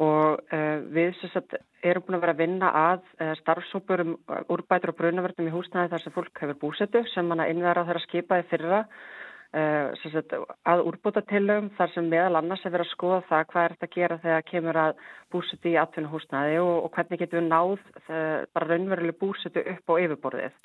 Og 0.00 0.40
uh, 0.40 0.78
við 0.96 1.20
sagt, 1.34 1.58
erum 1.84 2.06
búin 2.06 2.16
að 2.16 2.24
vera 2.24 2.32
að 2.38 2.40
vinna 2.46 2.70
að 2.80 3.02
uh, 3.18 3.34
starfsópur 3.42 4.06
um 4.06 4.16
úrbætur 4.56 4.94
og 4.94 5.02
brunavörnum 5.02 5.52
í 5.52 5.52
húsnaði 5.52 5.92
þar 5.92 6.06
sem 6.06 6.16
fólk 6.16 6.46
hefur 6.46 6.62
búsetu 6.64 7.04
sem 7.12 7.28
manna 7.28 7.50
innverða 7.52 7.84
á 7.84 7.88
þeirra 7.90 8.04
skipaði 8.06 8.48
fyrra 8.54 8.86
Uh, 8.86 8.88
sagt, 8.88 9.31
að 9.52 10.82
úrbúta 10.88 11.20
tilögum 11.28 11.68
þar 11.76 11.90
sem 11.92 12.06
meðal 12.08 12.38
annars 12.38 12.62
er 12.64 12.72
verið 12.72 12.88
að 12.88 12.94
skoða 12.94 13.18
það 13.28 13.42
hvað 13.50 13.64
er 13.64 13.74
þetta 13.74 13.88
að 13.88 13.96
gera 13.96 14.16
þegar 14.22 14.46
kemur 14.48 14.78
að 14.80 15.02
búsutu 15.34 15.68
í 15.68 15.76
atvinnuhúsnaði 15.82 16.54
og, 16.62 16.72
og 16.86 16.94
hvernig 16.94 17.20
getur 17.20 17.42
við 17.42 17.50
náð 17.50 17.74
uh, 17.74 18.46
bara 18.56 18.70
raunveruleg 18.70 19.18
búsutu 19.20 19.60
upp 19.74 19.92
á 19.92 19.94
yfirborðið. 20.06 20.56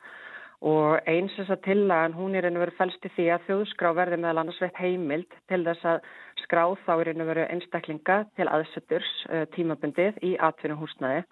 Og 0.67 1.03
eins 1.06 1.36
þess 1.38 1.53
að 1.53 1.65
tillagan 1.67 2.15
hún 2.17 2.34
er 2.34 2.48
raunveruleg 2.48 2.79
fælst 2.79 3.03
í 3.06 3.12
því 3.13 3.27
að 3.36 3.44
þjóðskrá 3.50 3.91
verði 4.00 4.22
meðal 4.24 4.41
annars 4.41 4.62
veitt 4.63 4.79
heimild 4.82 5.36
til 5.51 5.62
þess 5.67 5.89
að 5.91 6.08
skrá 6.46 6.63
þá 6.88 6.94
er 6.96 7.10
raunveruleg 7.12 7.51
einstaklinga 7.58 8.22
til 8.39 8.48
aðseturs 8.48 9.12
uh, 9.27 9.44
tímabundið 9.51 10.24
í 10.24 10.38
atvinnuhúsnaði 10.48 11.25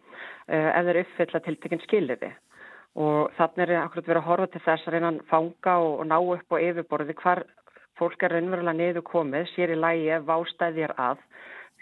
ef 0.45 0.85
þeir 0.85 0.99
uppfylla 1.01 1.39
tiltekinn 1.41 1.81
skiliði 1.87 2.35
og 2.95 3.33
þannig 3.35 3.65
er 3.65 3.81
akkurat 3.81 4.07
verið 4.07 4.21
að 4.21 4.29
horfa 4.29 4.47
til 4.53 4.63
þess 4.63 4.87
að 4.87 4.95
reyna 4.95 5.11
að 5.11 5.21
fanga 5.31 5.75
og, 5.83 5.93
og 5.99 6.07
ná 6.07 6.15
upp 6.21 6.55
á 6.55 6.57
yfirborði 6.63 7.17
hvar 7.19 7.43
fólk 7.99 8.23
er 8.23 8.35
raunverulega 8.35 8.77
niður 8.77 9.05
komið, 9.07 9.51
sér 9.51 9.75
í 9.75 9.79
lægi 9.79 10.09
ef 10.15 10.31
ástæðir 10.37 10.95
að. 10.99 11.21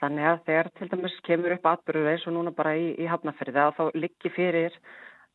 Þannig 0.02 0.28
að 0.30 0.44
þegar 0.48 0.70
til 0.78 0.90
dæmis 0.92 1.16
kemur 1.28 1.56
upp 1.56 1.70
atbyrðu 1.70 2.12
eins 2.12 2.28
og 2.28 2.36
núna 2.36 2.54
bara 2.54 2.76
í, 2.76 2.92
í 2.98 3.08
hafnaferði 3.10 3.62
að 3.62 3.78
þá 3.78 3.84
liggi 4.04 4.34
fyrir 4.34 4.78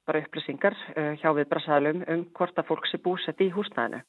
bara 0.08 0.22
upplýsingar 0.24 0.76
uh, 0.76 1.14
hjá 1.20 1.30
viðbrasaðalum 1.36 2.04
um 2.10 2.22
hvort 2.36 2.58
að 2.58 2.70
fólk 2.70 2.88
sé 2.90 3.00
búsett 3.02 3.42
í 3.44 3.50
húsnæðinu. 3.54 4.02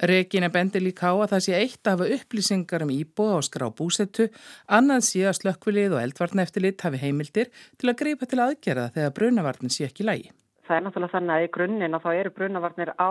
Regina 0.00 0.48
bendir 0.48 0.80
líka 0.80 1.10
á 1.12 1.14
að 1.20 1.34
það 1.34 1.42
sé 1.44 1.56
eitt 1.58 1.88
af 1.90 2.02
upplýsingar 2.06 2.86
um 2.86 2.92
íbúa 2.94 3.36
og 3.36 3.44
skrá 3.44 3.66
búsettu, 3.68 4.30
annað 4.64 5.04
sé 5.10 5.26
að 5.28 5.40
slökkvilið 5.42 5.98
og 5.98 6.04
eldvarn 6.06 6.44
eftirlit 6.46 6.86
hafi 6.86 7.02
heimildir 7.02 7.52
til 7.76 7.92
að 7.92 7.98
greipa 8.00 8.30
til 8.30 8.40
aðgerða 8.40 8.92
þegar 8.94 9.16
brunavarnin 9.18 9.74
sé 9.74 9.90
ekki 9.90 10.08
lægi 10.08 10.30
það 10.70 10.76
er 10.76 10.86
náttúrulega 10.86 11.16
þannig 11.16 11.34
að 11.36 11.44
í 11.44 11.52
grunninn 11.58 11.98
að 11.98 12.06
þá 12.06 12.10
eru 12.14 12.34
brunavarnir 12.38 12.94
á 12.94 13.10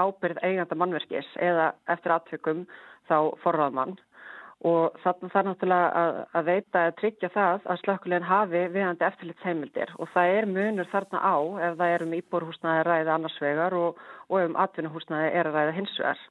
ábyrð 0.00 0.40
eiganda 0.46 0.78
mannverkis 0.78 1.28
eða 1.42 1.72
eftir 1.92 2.14
aðtökum 2.14 2.64
þá 3.10 3.16
forraðmann 3.42 3.98
og 4.62 4.98
þannig 5.02 5.32
það 5.32 5.40
er 5.40 5.46
náttúrulega 5.48 6.02
að, 6.02 6.18
að 6.38 6.48
veita 6.48 6.82
að 6.86 6.92
tryggja 7.00 7.30
það 7.34 7.64
að 7.72 7.80
slökkulegin 7.80 8.28
hafi 8.28 8.60
viðandi 8.76 9.06
eftirlitsheimildir 9.08 9.94
og 9.98 10.10
það 10.12 10.34
er 10.36 10.48
munur 10.50 10.90
þarna 10.92 11.18
á 11.18 11.36
ef 11.66 11.80
það 11.80 11.94
er 11.94 12.04
um 12.06 12.14
íbúrhúsnaði 12.18 12.84
ræði 12.86 13.12
annarsvegar 13.16 13.76
og, 13.78 13.98
og 14.30 14.46
um 14.46 14.56
atvinnuhúsnaði 14.62 15.34
er 15.34 15.50
að 15.50 15.58
ræða 15.58 15.74
hinsvegar. 15.80 16.22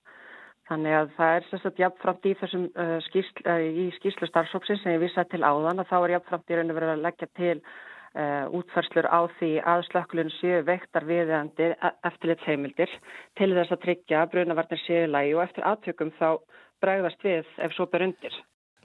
Þannig 0.71 0.95
að 0.95 1.13
það 1.17 1.35
er 1.35 1.47
sérstaklega 1.49 1.83
jafnframt 1.83 2.27
í 2.29 2.33
þessum 2.39 2.67
uh, 2.79 2.97
skýrsl, 3.09 3.43
uh, 3.43 3.63
í 3.67 3.85
skýrslu 3.97 4.29
starfsópsin 4.29 4.79
sem 4.79 4.95
ég 4.95 5.03
vissi 5.03 5.25
til 5.27 5.43
áðan 5.43 5.83
að 5.83 5.89
þá 5.91 5.97
er 5.99 6.13
jafnframt 6.15 6.53
í 6.53 6.59
raun 6.59 6.71
og 6.71 6.77
verið 6.79 6.93
að 6.93 7.03
leggja 7.09 7.27
til 7.35 7.57
Uh, 8.11 8.43
útfærslur 8.59 9.05
á 9.07 9.23
því 9.39 9.49
að 9.63 9.85
slökkulun 9.87 10.31
séu 10.35 10.57
vektar 10.67 11.05
viðandi 11.07 11.69
e, 11.71 11.91
eftirlitsheimildir 12.09 12.91
til 13.39 13.47
þess 13.55 13.71
að 13.71 13.79
tryggja 13.85 14.25
brunavarnir 14.33 14.81
séu 14.83 15.05
lægi 15.07 15.29
og 15.37 15.45
eftir 15.45 15.63
aðtökum 15.69 16.09
þá 16.17 16.25
bregðast 16.83 17.23
við 17.23 17.47
ef 17.63 17.71
svo 17.77 17.85
ber 17.87 18.03
undir. 18.09 18.35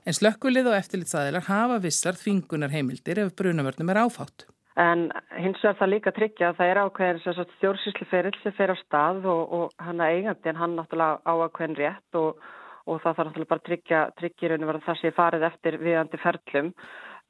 En 0.06 0.14
slökkulið 0.14 0.68
og 0.70 0.76
eftirlitsaðilar 0.78 1.48
hafa 1.48 1.80
vissar 1.82 2.14
þvingunar 2.20 2.70
heimildir 2.70 3.18
ef 3.24 3.32
brunavarnum 3.40 3.90
er 3.90 4.00
áfátt. 4.04 4.46
En 4.78 5.08
hins 5.34 5.58
vegar 5.58 5.80
það 5.80 5.92
líka 5.96 6.12
tryggja 6.14 6.52
að 6.52 6.60
það 6.60 6.70
er 6.70 6.80
ákveðin 6.84 7.50
stjórnsýsluferill 7.56 8.38
sem 8.44 8.54
fer 8.54 8.70
á 8.70 8.76
stað 8.84 9.26
og, 9.32 9.42
og 9.58 9.74
hann 9.82 10.04
að 10.06 10.20
eigandi 10.20 10.52
en 10.52 10.62
hann 10.62 10.78
náttúrulega 10.78 11.18
á 11.26 11.34
ákveðin 11.48 11.78
rétt 11.80 12.20
og, 12.22 12.38
og 12.86 13.02
það 13.02 13.18
þarf 13.18 13.32
náttúrulega 13.32 13.52
bara 13.56 13.66
tryggja, 13.72 14.06
tryggja 14.22 14.54
að 14.54 14.80
það 14.86 15.02
sé 15.02 15.14
farið 15.18 15.50
eftir 15.50 15.80
viðandi 15.82 16.22
ferlum 16.22 16.72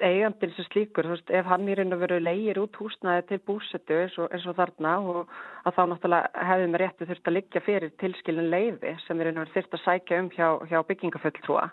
eigandin 0.04 0.52
sem 0.56 0.66
slíkur, 0.68 1.06
þú 1.06 1.14
veist, 1.14 1.30
ef 1.38 1.46
hann 1.48 1.68
í 1.68 1.76
raun 1.76 1.94
og 1.96 2.00
veru 2.02 2.18
leigir 2.20 2.58
út 2.60 2.76
húsnaði 2.80 3.22
til 3.30 3.38
búsetu 3.48 3.96
eins 4.02 4.16
og, 4.20 4.28
eins 4.34 4.44
og 4.48 4.56
þarna 4.58 4.96
og 5.00 5.30
að 5.64 5.76
þá 5.76 5.82
náttúrulega 5.92 6.44
hefðum 6.50 6.74
við 6.74 6.82
réttu 6.82 7.08
þurft 7.08 7.30
að 7.30 7.36
liggja 7.36 7.62
fyrir 7.64 7.94
tilskilin 8.02 8.50
leiði 8.52 8.92
sem 9.06 9.16
við 9.16 9.28
raun 9.28 9.40
og 9.40 9.46
veru 9.46 9.54
þurft 9.54 9.78
að 9.78 9.84
sækja 9.86 10.20
um 10.20 10.28
hjá, 10.34 10.48
hjá 10.68 10.78
byggingafulltrúa 10.90 11.64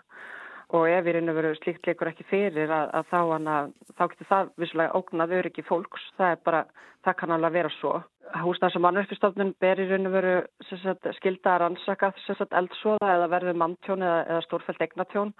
og 0.74 0.88
ef 0.88 1.04
við 1.04 1.18
raun 1.18 1.32
og 1.32 1.38
veru 1.38 1.52
slíkt 1.58 1.86
leikur 1.90 2.10
ekki 2.10 2.26
fyrir 2.30 2.72
að, 2.72 2.88
að 2.96 3.10
þá, 3.10 3.18
hana, 3.34 3.58
þá 3.98 4.02
getur 4.14 4.30
það 4.30 4.50
vissulega 4.62 4.98
ógnað 4.98 5.36
öryggi 5.40 5.66
fólks, 5.68 6.08
það 6.18 6.32
er 6.32 6.40
bara, 6.48 6.62
það 7.04 7.18
kann 7.20 7.34
alveg 7.36 7.58
vera 7.58 7.72
svo. 7.76 7.92
Húsnaði 8.40 8.74
sem 8.74 8.82
mannverkistofnun 8.82 9.52
ber 9.60 9.82
í 9.82 9.88
raun 9.90 10.08
og 10.08 10.16
veru 10.16 10.32
sagt, 10.70 11.10
skilda 11.18 11.52
að 11.52 11.60
rannsaka 11.66 12.10
eldsóða 12.32 13.12
eða 13.18 13.28
verður 13.36 13.60
manntjón 13.60 14.02
eða, 14.02 14.24
eða 14.32 14.46
stórfælt 14.48 14.82
eignatjón 14.86 15.34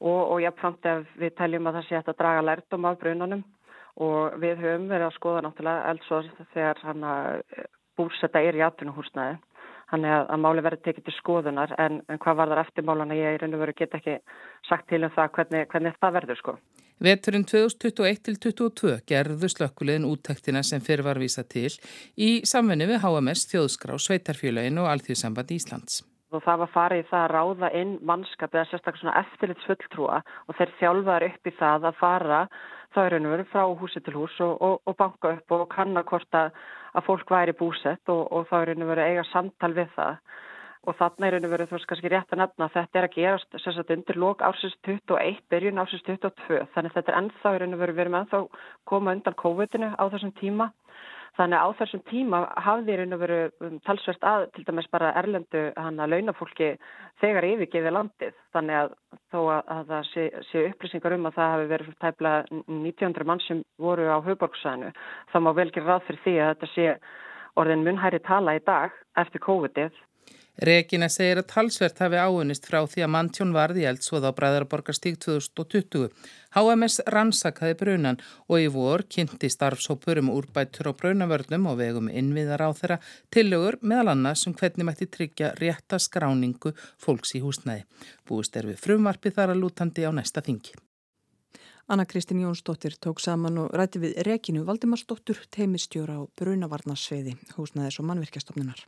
og, 0.00 0.20
og 0.32 0.40
jáfnframt 0.42 0.88
ef 0.90 1.18
við 1.20 1.34
teljum 1.38 1.68
að 1.68 1.78
það 1.78 1.88
sé 1.88 2.00
að 2.00 2.16
draga 2.18 2.44
lærdom 2.44 2.88
af 2.88 2.98
brunanum 3.00 3.44
og 4.04 4.38
við 4.42 4.60
höfum 4.60 4.88
verið 4.90 5.08
að 5.08 5.16
skoða 5.16 5.42
náttúrulega 5.46 5.90
eldsóð 5.92 6.30
þegar 6.52 6.80
hann 6.84 7.04
að 7.08 7.28
búsetta 7.96 8.42
er 8.44 8.58
í 8.58 8.64
atvinnuhúsnaði. 8.64 9.38
Þannig 9.86 10.10
að, 10.10 10.24
að 10.34 10.40
máli 10.42 10.62
verið 10.66 10.80
tekið 10.82 11.04
til 11.06 11.12
skoðunar 11.14 11.72
en, 11.78 12.00
en 12.10 12.18
hvað 12.18 12.38
var 12.40 12.50
þar 12.50 12.60
eftirmálana 12.64 13.16
ég 13.16 13.36
í 13.36 13.38
raun 13.38 13.54
og 13.54 13.62
veru 13.62 13.74
get 13.78 13.94
ekki 13.94 14.16
sagt 14.66 14.88
til 14.90 15.04
um 15.06 15.12
það 15.14 15.30
hvernig, 15.36 15.68
hvernig 15.70 15.94
það 16.02 16.16
verður 16.18 16.40
sko. 16.40 16.56
Veturinn 17.06 17.46
2021-2022 17.46 18.96
gerðu 19.06 19.52
slökkulegin 19.52 20.08
úttektina 20.08 20.64
sem 20.66 20.82
fyrir 20.82 21.06
var 21.06 21.20
vísa 21.22 21.46
til 21.46 21.70
í 22.16 22.40
samfunni 22.48 22.90
við 22.90 23.02
HMS, 23.04 23.46
Þjóðskrá, 23.52 23.94
Sveitarfjölögin 24.00 24.82
og 24.82 24.90
Alþjóðsamband 24.90 25.54
Íslands 25.54 26.02
og 26.34 26.42
það 26.42 26.62
var 26.62 26.72
farið 26.74 27.10
það 27.10 27.24
að 27.24 27.34
ráða 27.34 27.68
inn 27.80 27.92
mannskap 28.06 28.54
eða 28.54 28.64
sérstaklega 28.70 29.02
svona 29.02 29.20
eftirlitsfulltrúa 29.22 30.22
og 30.46 30.58
þeir 30.58 30.72
þjálfaður 30.80 31.28
upp 31.28 31.46
í 31.50 31.54
það 31.60 31.86
að 31.90 32.00
fara 32.00 32.40
þá 32.94 33.00
er 33.04 33.16
og 33.18 33.30
veru 33.34 33.46
frá 33.52 33.62
húsi 33.80 34.02
til 34.02 34.16
hús 34.16 34.40
og, 34.40 34.56
og, 34.62 34.80
og 34.88 34.96
banka 34.96 35.36
upp 35.36 35.54
og 35.54 35.68
kanna 35.72 36.02
hvort 36.08 36.38
að, 36.38 36.50
að 36.96 37.06
fólk 37.06 37.30
væri 37.30 37.54
búsett 37.58 38.12
og, 38.12 38.26
og 38.32 38.48
þá 38.50 38.56
er 38.62 38.74
og 38.76 38.90
veru 38.90 39.06
eiga 39.06 39.24
samtal 39.30 39.72
við 39.76 39.90
það. 39.96 40.20
Og 40.86 40.94
þannig 40.94 41.26
er 41.34 41.36
og 41.40 41.50
veru 41.50 41.66
þú 41.66 41.74
veist 41.74 41.88
kannski 41.90 42.10
rétt 42.12 42.34
að 42.34 42.40
nefna 42.44 42.68
að 42.68 42.74
þetta 42.76 42.98
er 42.98 43.06
að 43.08 43.16
gerast 43.16 43.56
sérstaklega 43.58 43.98
undir 43.98 44.20
lók 44.22 44.44
ársins 44.46 44.76
21, 44.86 45.40
byrjun 45.50 45.82
ársins 45.82 46.04
22 46.06 46.60
þannig 46.76 46.94
þetta 46.94 47.12
er 47.12 47.18
ennþá 47.20 47.54
og 47.56 47.80
veru 47.82 47.96
verið 47.98 48.12
með 48.14 48.20
ennþá 48.20 48.42
koma 48.86 49.16
undan 49.16 49.38
COVID-inu 49.42 49.90
á 49.98 50.04
þessum 50.14 50.34
tíma 50.38 50.70
Þannig 51.36 51.58
að 51.60 51.68
á 51.68 51.78
þessum 51.80 52.02
tíma 52.08 52.38
hafði 52.64 52.94
raun 52.96 53.16
og 53.16 53.20
veru 53.20 53.38
um, 53.66 53.74
talsvert 53.84 54.22
að 54.24 54.46
til 54.56 54.64
dæmis 54.64 54.88
bara 54.92 55.12
erlendu 55.20 55.64
hann 55.76 56.00
að 56.00 56.14
launafólki 56.14 56.70
þegar 57.20 57.46
yfirgeði 57.50 57.92
landið. 57.92 58.38
Þannig 58.56 58.78
að 58.80 58.94
þó 59.34 59.38
að, 59.42 59.60
að 59.74 59.82
það 59.92 60.08
sé, 60.12 60.24
sé 60.48 60.64
upplýsingar 60.70 61.16
um 61.18 61.28
að 61.28 61.36
það 61.36 61.52
hafi 61.54 61.68
verið 61.74 61.92
tæpla 62.06 62.34
1900 62.56 63.28
mann 63.28 63.44
sem 63.44 63.62
voru 63.82 64.08
á 64.08 64.18
höfborgsæðinu. 64.24 64.92
Það 65.34 65.44
má 65.44 65.52
vel 65.60 65.68
ekki 65.68 65.84
ráð 65.84 66.08
fyrir 66.08 66.24
því 66.24 66.36
að 66.40 66.52
þetta 66.54 66.72
sé 66.72 66.88
orðin 67.60 67.84
munhæri 67.84 68.22
tala 68.24 68.56
í 68.56 68.64
dag 68.64 68.96
eftir 69.20 69.44
COVID-ið. 69.44 69.92
Regina 70.56 71.10
segir 71.12 71.36
að 71.36 71.50
talsvert 71.50 71.98
hafi 72.00 72.16
áunist 72.16 72.64
frá 72.64 72.78
því 72.88 73.02
að 73.04 73.10
manntjón 73.12 73.52
varði 73.52 73.82
eldsvoð 73.90 74.24
á 74.24 74.32
Bræðarborgarstík 74.38 75.18
2020. 75.20 76.08
HMS 76.56 77.02
rannsakaði 77.12 77.76
brunan 77.76 78.20
og 78.48 78.62
í 78.64 78.70
vor 78.72 79.04
kynnti 79.04 79.50
starfsópur 79.52 80.22
um 80.22 80.30
úrbættur 80.32 80.88
á 80.88 80.96
brunavörnum 80.96 81.68
og 81.68 81.76
vegum 81.82 82.08
innviðar 82.08 82.64
á 82.64 82.70
þeirra 82.72 82.98
tillögur 83.28 83.76
meðal 83.82 84.14
annars 84.14 84.46
um 84.48 84.56
hvernig 84.56 84.88
mætti 84.88 85.10
tryggja 85.12 85.52
rétta 85.60 86.00
skráningu 86.00 86.72
fólks 86.96 87.36
í 87.36 87.44
húsnæði. 87.44 87.84
Búist 88.24 88.56
er 88.56 88.72
við 88.72 88.80
frumvarfi 88.80 89.34
þar 89.36 89.52
að 89.52 89.60
lútandi 89.60 90.08
á 90.08 90.10
næsta 90.16 90.40
þingi. 90.40 90.72
Anna 91.86 92.08
Kristín 92.08 92.40
Jónsdóttir 92.40 92.96
tók 92.96 93.20
saman 93.20 93.60
og 93.60 93.76
rætti 93.76 94.00
við 94.02 94.16
Reginu 94.24 94.64
Valdimarsdóttur 94.64 95.44
teimistjóra 95.52 96.16
á 96.18 96.22
brunavarnarsveiði 96.40 97.36
húsnæðis 97.60 98.00
og 98.00 98.08
mannverkjastofnunar. 98.08 98.86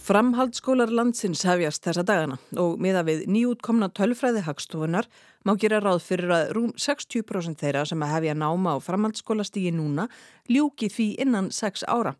Framhaldsskólar 0.00 0.88
landsins 0.88 1.42
hefjast 1.44 1.84
þessa 1.84 2.02
dagana 2.08 2.38
og 2.62 2.78
miða 2.80 3.02
við 3.04 3.26
nýjútkomna 3.28 3.90
tölfræði 3.92 4.40
hagstofunar 4.46 5.04
má 5.44 5.52
gera 5.60 5.80
ráð 5.84 5.98
fyrir 6.06 6.32
að 6.32 6.52
rúm 6.56 6.70
60% 6.72 7.60
þeirra 7.60 7.82
sem 7.84 8.00
að 8.00 8.14
hefja 8.14 8.34
náma 8.40 8.72
á 8.72 8.76
framhaldsskólastígi 8.80 9.74
núna 9.76 10.06
ljúki 10.48 10.88
því 10.88 11.08
innan 11.26 11.50
6 11.52 11.84
ára. 11.84 12.14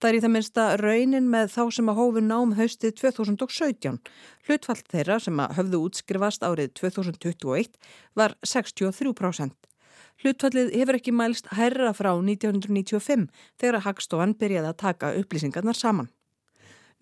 Það 0.00 0.08
er 0.08 0.16
í 0.16 0.22
það 0.24 0.32
minnsta 0.36 0.64
raunin 0.80 1.28
með 1.34 1.52
þá 1.52 1.60
sem 1.76 1.92
að 1.92 2.00
hófu 2.00 2.22
nám 2.24 2.56
haustið 2.56 2.96
2017. 3.02 4.00
Hlutfall 4.48 4.80
þeirra 4.94 5.20
sem 5.20 5.44
að 5.44 5.54
höfðu 5.60 5.82
útskrifast 5.90 6.48
árið 6.48 6.72
2021 6.80 7.76
var 8.16 8.38
63%. 8.40 9.52
Hlutfallið 10.24 10.72
hefur 10.80 10.96
ekki 10.96 11.12
mælst 11.12 11.52
herra 11.60 11.92
frá 11.92 12.14
1995 12.16 13.28
þegar 13.60 13.84
hagstofan 13.84 14.34
byrjaði 14.40 14.72
að 14.72 14.82
taka 14.86 15.14
upplýsingarnar 15.20 15.76
saman. 15.76 16.08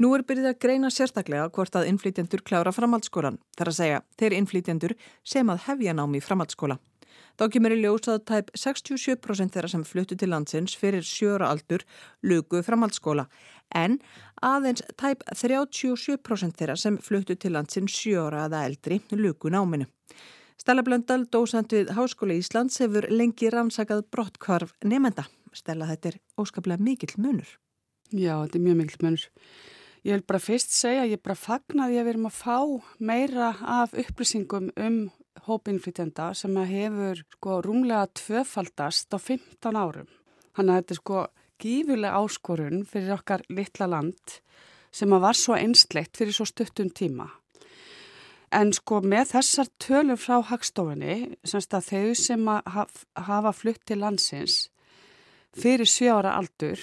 Nú 0.00 0.14
er 0.16 0.22
byrjuð 0.24 0.46
að 0.48 0.60
greina 0.64 0.88
sérstaklega 0.88 1.50
hvort 1.52 1.74
að 1.76 1.90
innflýtjendur 1.90 2.40
klára 2.40 2.72
framhaldsskólan, 2.72 3.34
þar 3.52 3.68
að 3.68 3.74
segja 3.76 3.98
þeir 4.16 4.34
innflýtjendur 4.38 4.94
sem 5.28 5.50
að 5.52 5.66
hefja 5.66 5.92
námi 5.92 6.22
framhaldsskóla. 6.24 6.78
Þá 7.36 7.42
kemur 7.52 7.74
í 7.74 7.80
ljós 7.82 8.08
að 8.08 8.22
tæp 8.30 8.48
67% 8.56 9.52
þeirra 9.52 9.68
sem 9.68 9.82
fluttu 9.84 10.16
til 10.16 10.30
landsins 10.32 10.72
fyrir 10.80 11.04
sjöra 11.04 11.50
aldur 11.52 11.84
lugu 12.24 12.62
framhaldsskóla 12.64 13.26
en 13.76 13.98
aðeins 14.40 14.80
tæp 14.96 15.26
37% 15.36 16.56
þeirra 16.56 16.76
sem 16.80 16.96
fluttu 17.04 17.36
til 17.36 17.52
landsins 17.58 17.92
sjöra 17.92 18.46
aða 18.46 18.62
eldri 18.70 19.02
lugu 19.12 19.52
náminu. 19.52 19.84
Stella 20.60 20.84
Blöndal, 20.84 21.26
dósand 21.28 21.72
við 21.76 21.92
Háskóla 21.96 22.38
Íslands, 22.40 22.80
hefur 22.80 23.04
lengi 23.12 23.52
rannsakað 23.52 24.06
brottkvarf 24.12 24.72
nefnda. 24.80 25.26
Stella, 25.52 25.88
þetta 25.92 26.14
er 26.14 26.18
óskaplega 26.40 26.80
mikill 26.84 27.12
munur. 27.20 27.52
Já, 28.12 28.34
þetta 28.46 28.58
er 28.58 28.64
mjög 28.64 28.80
mikill 28.80 29.04
munur. 29.04 29.28
Ég 30.00 30.16
vil 30.16 30.24
bara 30.24 30.40
fyrst 30.40 30.72
segja 30.72 31.02
að 31.04 31.14
ég 31.14 31.20
bara 31.20 31.36
fagnar 31.36 31.90
því 31.90 31.98
að 32.00 32.06
við 32.06 32.12
erum 32.14 32.28
að 32.30 32.38
fá 32.38 32.58
meira 33.10 33.48
af 33.60 33.96
upplýsingum 34.00 34.70
um 34.80 35.00
hópinflytjenda 35.44 36.30
sem 36.36 36.56
hefur 36.70 37.20
sko 37.36 37.58
rúmlega 37.66 38.06
tvöfaldast 38.16 39.12
á 39.12 39.18
15 39.20 39.76
árum. 39.76 40.08
Þannig 40.56 40.72
að 40.72 40.80
þetta 40.80 40.94
er 40.94 41.00
sko 41.00 41.24
gífuleg 41.60 42.16
áskorun 42.16 42.86
fyrir 42.88 43.14
okkar 43.18 43.44
litla 43.52 43.90
land 43.92 44.40
sem 44.90 45.12
að 45.12 45.24
var 45.26 45.38
svo 45.38 45.58
einsleitt 45.58 46.16
fyrir 46.16 46.34
svo 46.34 46.48
stuttum 46.48 46.88
tíma. 46.90 47.28
En 48.50 48.72
sko 48.74 48.98
með 49.04 49.36
þessar 49.36 49.68
tölur 49.78 50.18
frá 50.18 50.40
hagstofunni, 50.48 51.36
semst 51.46 51.76
að 51.76 51.90
þau 51.92 52.14
sem 52.18 52.48
að 52.50 52.96
hafa 53.28 53.52
flutt 53.54 53.84
til 53.86 54.00
landsins 54.00 54.64
fyrir 55.54 55.86
sjóra 55.86 56.34
aldur 56.38 56.80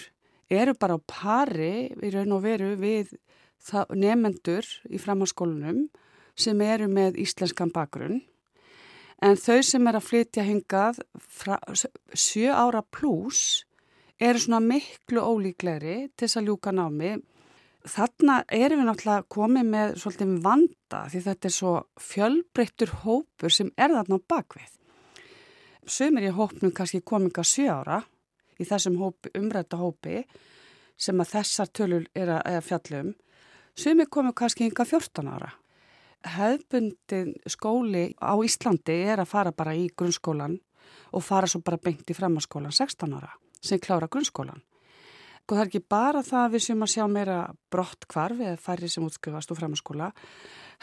eru 0.49 0.73
bara 0.79 0.97
á 0.97 1.01
pari 1.01 1.89
í 1.91 2.11
raun 2.13 2.35
og 2.37 2.43
veru 2.45 2.73
við 2.79 3.13
nefendur 3.95 4.67
í 4.89 4.99
framhanskólunum 5.01 5.87
sem 6.37 6.61
eru 6.61 6.87
með 6.91 7.17
íslenskan 7.23 7.73
bakgrunn 7.73 8.21
en 9.23 9.39
þau 9.39 9.61
sem 9.65 9.87
er 9.89 9.97
að 9.97 10.07
flytja 10.07 10.45
hingað 10.45 11.01
sjö 12.13 12.53
ára 12.53 12.83
pluss 12.83 13.63
eru 14.19 14.41
svona 14.41 14.61
miklu 14.63 15.21
ólíklegri 15.21 15.97
til 16.15 16.25
þess 16.25 16.39
að 16.39 16.49
ljúka 16.49 16.73
námi. 16.73 17.17
Þarna 17.87 18.41
erum 18.51 18.81
við 18.81 18.89
náttúrulega 18.89 19.27
komið 19.31 19.69
með 19.71 19.93
svolítið 20.01 20.31
vanda 20.43 21.03
því 21.11 21.21
þetta 21.27 21.47
er 21.47 21.55
svo 21.55 21.73
fjölbreyttur 22.03 22.93
hópur 23.03 23.53
sem 23.53 23.69
er 23.77 23.93
þarna 23.93 24.19
á 24.19 24.27
bakvið. 24.33 24.71
Sumir 25.87 26.27
í 26.27 26.33
hópnum 26.35 26.73
kannski 26.75 26.99
kominga 27.05 27.45
sjö 27.47 27.69
ára 27.71 28.01
í 28.59 28.65
þessum 28.67 28.97
hópi, 29.01 29.31
umrætta 29.37 29.79
hópi 29.79 30.23
sem 30.97 31.19
að 31.21 31.33
þessar 31.35 31.71
tölur 31.73 32.05
er 32.17 32.33
að 32.39 32.61
fjallum 32.65 33.13
sem 33.77 33.99
er 34.01 34.09
komið 34.09 34.37
kannski 34.41 34.65
ynga 34.65 34.85
14 34.85 35.29
ára. 35.29 35.51
Hefðbundin 36.27 37.35
skóli 37.45 38.09
á 38.17 38.33
Íslandi 38.41 38.95
er 39.05 39.21
að 39.21 39.29
fara 39.29 39.53
bara 39.53 39.75
í 39.77 39.85
grunnskólan 39.93 40.57
og 41.13 41.23
fara 41.23 41.47
svo 41.47 41.61
bara 41.61 41.77
bengt 41.77 42.09
í 42.09 42.17
framhanskólan 42.17 42.73
16 42.73 43.13
ára 43.13 43.35
sem 43.61 43.79
klára 43.79 44.09
grunnskólan. 44.09 44.63
Og 45.47 45.55
það 45.55 45.61
er 45.61 45.69
ekki 45.69 45.83
bara 45.87 46.25
það 46.25 46.41
að 46.41 46.53
við 46.55 46.63
sem 46.65 46.83
að 46.83 46.91
sjá 46.91 47.03
meira 47.07 47.37
brott 47.71 48.07
kvarf 48.11 48.41
eða 48.41 48.59
færri 48.59 48.89
sem 48.91 49.05
útskrifast 49.05 49.53
úr 49.53 49.61
framhanskóla 49.61 50.09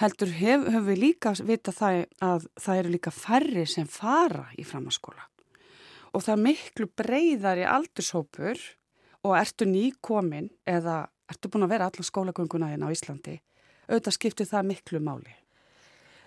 heldur 0.00 0.32
höfum 0.38 0.86
við 0.88 1.02
líka 1.02 1.34
vita 1.44 1.74
það 1.74 2.00
að 2.24 2.48
það 2.62 2.80
eru 2.80 2.94
líka 2.94 3.12
færri 3.14 3.66
sem 3.68 3.90
fara 3.90 4.46
í 4.56 4.64
framhanskóla 4.66 5.28
og 6.14 6.22
það 6.22 6.34
er 6.36 6.42
miklu 6.46 6.88
breyðari 6.96 7.66
aldurshópur. 7.68 8.60
Og 9.24 9.32
ertu 9.38 9.64
nýkomin 9.64 10.50
eða 10.68 11.06
ertu 11.32 11.48
búin 11.48 11.64
að 11.64 11.72
vera 11.72 11.88
allar 11.88 12.04
skólagönguna 12.04 12.68
hérna 12.68 12.90
á 12.90 12.94
Íslandi, 12.94 13.38
auðvitað 13.88 14.16
skiptir 14.18 14.48
það 14.50 14.68
miklu 14.68 15.00
máli. 15.00 15.32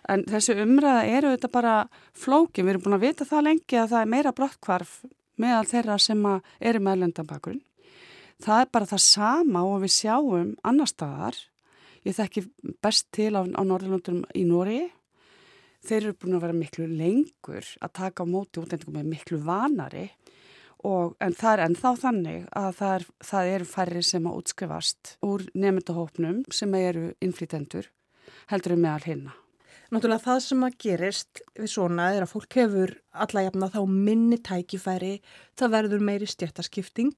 En 0.10 0.23
þessu 0.26 0.56
umræða 0.63 1.04
eru 1.06 1.32
auðvitað 1.32 1.54
bara 1.54 1.76
flókin, 2.17 2.65
við 2.65 2.73
erum 2.73 2.86
búin 2.88 2.97
að 2.97 3.06
vita 3.06 3.28
það 3.28 3.45
lengi 3.50 3.78
að 3.78 3.91
það 3.93 4.02
er 4.02 4.12
meira 4.15 4.34
brottkvarf 4.34 4.95
meðal 5.38 5.67
þeirra 5.69 5.97
sem 6.02 6.26
eru 6.26 6.82
með 6.82 7.02
lendanbakurinn. 7.04 7.63
Það 8.41 8.63
er 8.63 8.73
bara 8.73 8.89
það 8.89 9.04
sama 9.06 9.63
og 9.65 9.84
við 9.84 9.93
sjáum 9.93 10.52
annar 10.65 10.89
staðar, 10.89 11.38
ég 12.06 12.17
þekki 12.17 12.45
best 12.82 13.10
til 13.13 13.34
á, 13.38 13.41
á 13.45 13.62
Norðurlundum 13.62 14.23
í 14.38 14.45
Nóri, 14.47 14.84
þeir 15.86 16.00
eru 16.02 16.18
búin 16.18 16.38
að 16.38 16.48
vera 16.48 16.58
miklu 16.58 16.88
lengur 16.90 17.74
að 17.82 17.96
taka 18.02 18.26
á 18.26 18.32
móti 18.32 18.62
útlendingum 18.62 18.98
með 19.00 19.12
miklu 19.13 19.42
vanari 19.46 20.08
Og, 20.86 21.16
en 21.24 21.34
það 21.34 21.54
er 21.54 21.63
ennþá 21.66 21.92
þannig 22.04 22.42
að 22.56 22.68
það, 22.78 22.92
er, 22.94 23.06
það 23.26 23.52
eru 23.56 23.68
færri 23.68 24.02
sem 24.06 24.28
að 24.30 24.36
útskrifast 24.42 25.13
úr 25.26 25.44
nefndahópnum 25.58 26.44
sem 26.54 26.76
eru 26.78 27.10
innflýtendur 27.24 27.90
heldur 28.52 28.76
um 28.76 28.84
meðal 28.86 29.08
hérna. 29.08 29.34
Náttúrulega 29.88 30.26
það 30.26 30.42
sem 30.44 30.66
að 30.68 30.78
gerist 30.84 31.42
við 31.56 31.72
svona 31.72 32.10
er 32.13 32.26
að 32.26 32.34
fólk 32.34 32.60
hefur 32.60 32.94
alla 33.16 33.46
jafna 33.48 33.72
þá 33.74 33.80
minni 33.90 34.38
tækifæri, 34.44 35.13
það 35.58 35.74
verður 35.78 36.06
meiri 36.10 36.28
stjættaskipting 36.30 37.16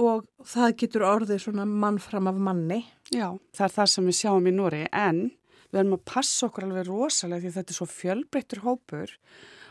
og 0.00 0.24
það 0.48 0.76
getur 0.82 1.06
orðið 1.06 1.42
svona 1.44 1.66
mann 1.68 2.00
fram 2.02 2.30
af 2.30 2.40
manni. 2.42 2.80
Já, 3.12 3.36
það 3.54 3.66
er 3.68 3.74
það 3.76 3.92
sem 3.92 4.08
við 4.08 4.18
sjáum 4.18 4.48
í 4.48 4.54
Núri 4.56 4.86
en 4.90 5.28
við 5.72 5.80
erum 5.82 5.96
að 5.98 6.06
passa 6.08 6.48
okkur 6.48 6.68
alveg 6.68 6.88
rosalega 6.88 7.44
því 7.44 7.54
þetta 7.58 7.74
er 7.74 7.78
svo 7.78 7.88
fjölbreyttur 7.92 8.64
hópur 8.64 9.14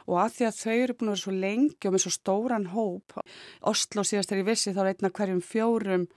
og 0.07 0.21
að 0.23 0.37
því 0.37 0.47
að 0.47 0.61
þau 0.61 0.75
eru 0.75 0.95
búin 0.97 1.09
að 1.09 1.15
vera 1.15 1.23
svo 1.23 1.35
lengi 1.35 1.89
og 1.89 1.95
með 1.95 2.05
svo 2.05 2.13
stóran 2.15 2.69
hóp 2.71 3.17
Oslo 3.71 4.05
síðast 4.07 4.31
er 4.31 4.43
í 4.43 4.47
vissi 4.47 4.75
þá 4.75 4.83
er 4.85 4.91
einna 4.93 5.13
hverjum 5.19 5.43
fjórum 5.43 6.07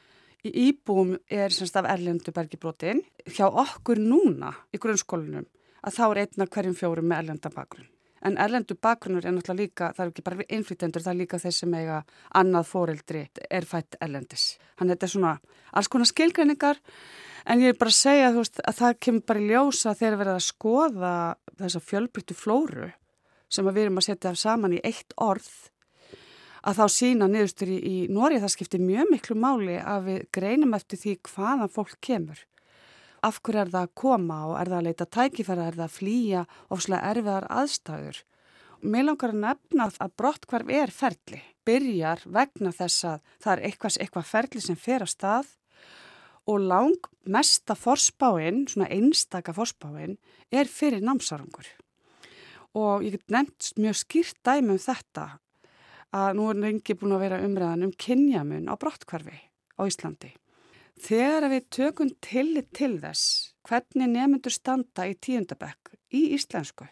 í 0.46 0.52
íbúum 0.68 1.14
er 1.28 1.52
semst 1.54 1.76
af 1.76 1.88
erlendu 1.90 2.32
bergibrotin. 2.32 3.02
Hjá 3.28 3.46
okkur 3.48 4.00
núna 4.00 4.52
í 4.72 4.80
grunnskólinum 4.80 5.46
að 5.80 5.96
þá 5.96 6.04
er 6.08 6.20
einna 6.24 6.46
hverjum 6.46 6.76
fjórum 6.76 7.08
með 7.10 7.24
erlenda 7.24 7.52
bakgrunn. 7.54 7.88
En 8.20 8.36
erlendu 8.36 8.76
bakgrunnur 8.76 9.24
er 9.24 9.32
náttúrulega 9.32 9.62
líka 9.62 9.86
það 9.96 10.04
er 10.04 10.10
ekki 10.10 10.24
bara 10.26 10.46
innflytendur, 10.56 11.04
það 11.04 11.14
er 11.14 11.20
líka 11.22 11.40
þeir 11.40 11.54
sem 11.56 11.76
eiga 11.78 12.02
annað 12.36 12.66
fóreldri 12.68 13.22
er 13.48 13.68
fætt 13.68 13.96
erlendis. 14.00 14.58
Þannig 14.76 14.92
að 14.92 14.96
þetta 14.96 15.08
er 15.08 15.14
svona 15.14 15.34
alls 15.72 15.88
konar 15.88 16.10
skilgreiningar 16.10 16.82
en 17.46 17.64
ég 17.64 17.74
er 17.74 17.80
bara 17.80 17.92
að 17.92 18.00
segja 18.00 18.30
veist, 18.36 18.60
að 18.64 18.78
það 18.82 19.00
kemur 19.06 19.26
bara 19.30 19.40
í 19.40 19.50
ljósa 19.50 19.96
þegar 19.96 20.16
við 20.16 20.26
erum 20.26 20.40
að 20.40 20.48
skoða 20.48 21.14
þessa 21.60 21.84
fjölbryttu 21.88 22.36
flóru 22.36 22.92
sem 23.50 23.66
við 23.66 23.84
erum 23.84 24.00
að 24.00 24.08
setja 24.08 24.34
saman 24.38 24.76
í 24.76 24.82
eitt 24.86 25.14
orð 25.16 25.50
að 26.66 26.80
þá 26.80 26.84
sína 26.92 27.28
niðurstur 27.30 27.72
í, 27.72 27.78
í 27.80 27.96
Nóri 28.12 28.40
það 28.40 28.54
skiptir 28.54 28.84
mjög 28.84 29.12
miklu 29.14 29.36
máli 29.40 29.76
að 29.80 30.08
við 30.08 30.24
greinum 30.36 30.76
eftir 30.76 31.00
því 31.00 31.14
hvaðan 31.30 31.72
fólk 31.72 31.96
kemur. 32.04 32.42
Af 33.24 33.40
hverju 33.44 33.62
er 33.62 33.72
það 33.72 33.86
að 33.86 33.94
koma 34.00 34.40
og 34.48 34.56
er 34.60 34.70
það 34.70 34.78
að 34.78 34.86
leita 34.88 35.06
tækifæra, 35.16 35.68
er 35.68 35.78
það 35.78 35.86
að 35.86 35.96
flýja 35.96 36.42
ofslega 36.72 37.12
erfiðar 37.12 37.48
aðstæður. 37.52 38.20
Mér 38.80 39.06
langar 39.08 39.34
að 39.34 39.42
nefna 39.44 39.88
að 40.00 40.14
brottkvarf 40.16 40.70
er 40.72 40.92
ferli, 40.94 41.40
byrjar 41.68 42.22
vegna 42.24 42.72
þess 42.72 43.08
að 43.10 43.34
það 43.36 43.52
er 43.52 43.64
eitthvað, 43.68 43.98
eitthvað 44.00 44.30
ferli 44.30 44.62
sem 44.64 44.78
fer 44.80 45.04
að 45.04 45.12
stað 45.12 45.50
og 46.50 46.66
lang 46.66 47.10
mesta 47.30 47.76
forspáinn, 47.78 48.66
svona 48.66 48.90
einstaka 48.90 49.54
forspáinn, 49.54 50.18
er 50.50 50.66
fyrir 50.66 51.04
námsárangur 51.04 51.68
og 52.74 53.02
ég 53.02 53.16
get 53.16 53.32
nefnt 53.34 53.72
mjög 53.78 53.96
skýrt 53.98 54.36
dæmi 54.46 54.76
um 54.76 54.78
þetta 54.78 55.24
að 56.14 56.36
nú 56.38 56.50
er 56.50 56.60
lengi 56.62 56.94
búin 56.98 57.14
að 57.16 57.24
vera 57.24 57.40
umræðan 57.46 57.86
um 57.88 57.94
kynjamun 57.94 58.70
á 58.70 58.74
brottkvarfi 58.78 59.38
á 59.78 59.80
Íslandi. 59.86 60.30
Þegar 61.00 61.48
við 61.50 61.68
tökum 61.70 62.10
tillit 62.22 62.70
til 62.76 62.98
þess 63.02 63.54
hvernig 63.66 64.10
nefnendur 64.10 64.54
standa 64.54 65.06
í 65.08 65.16
tíundabekk 65.16 65.94
í 66.14 66.34
íslensku 66.36 66.86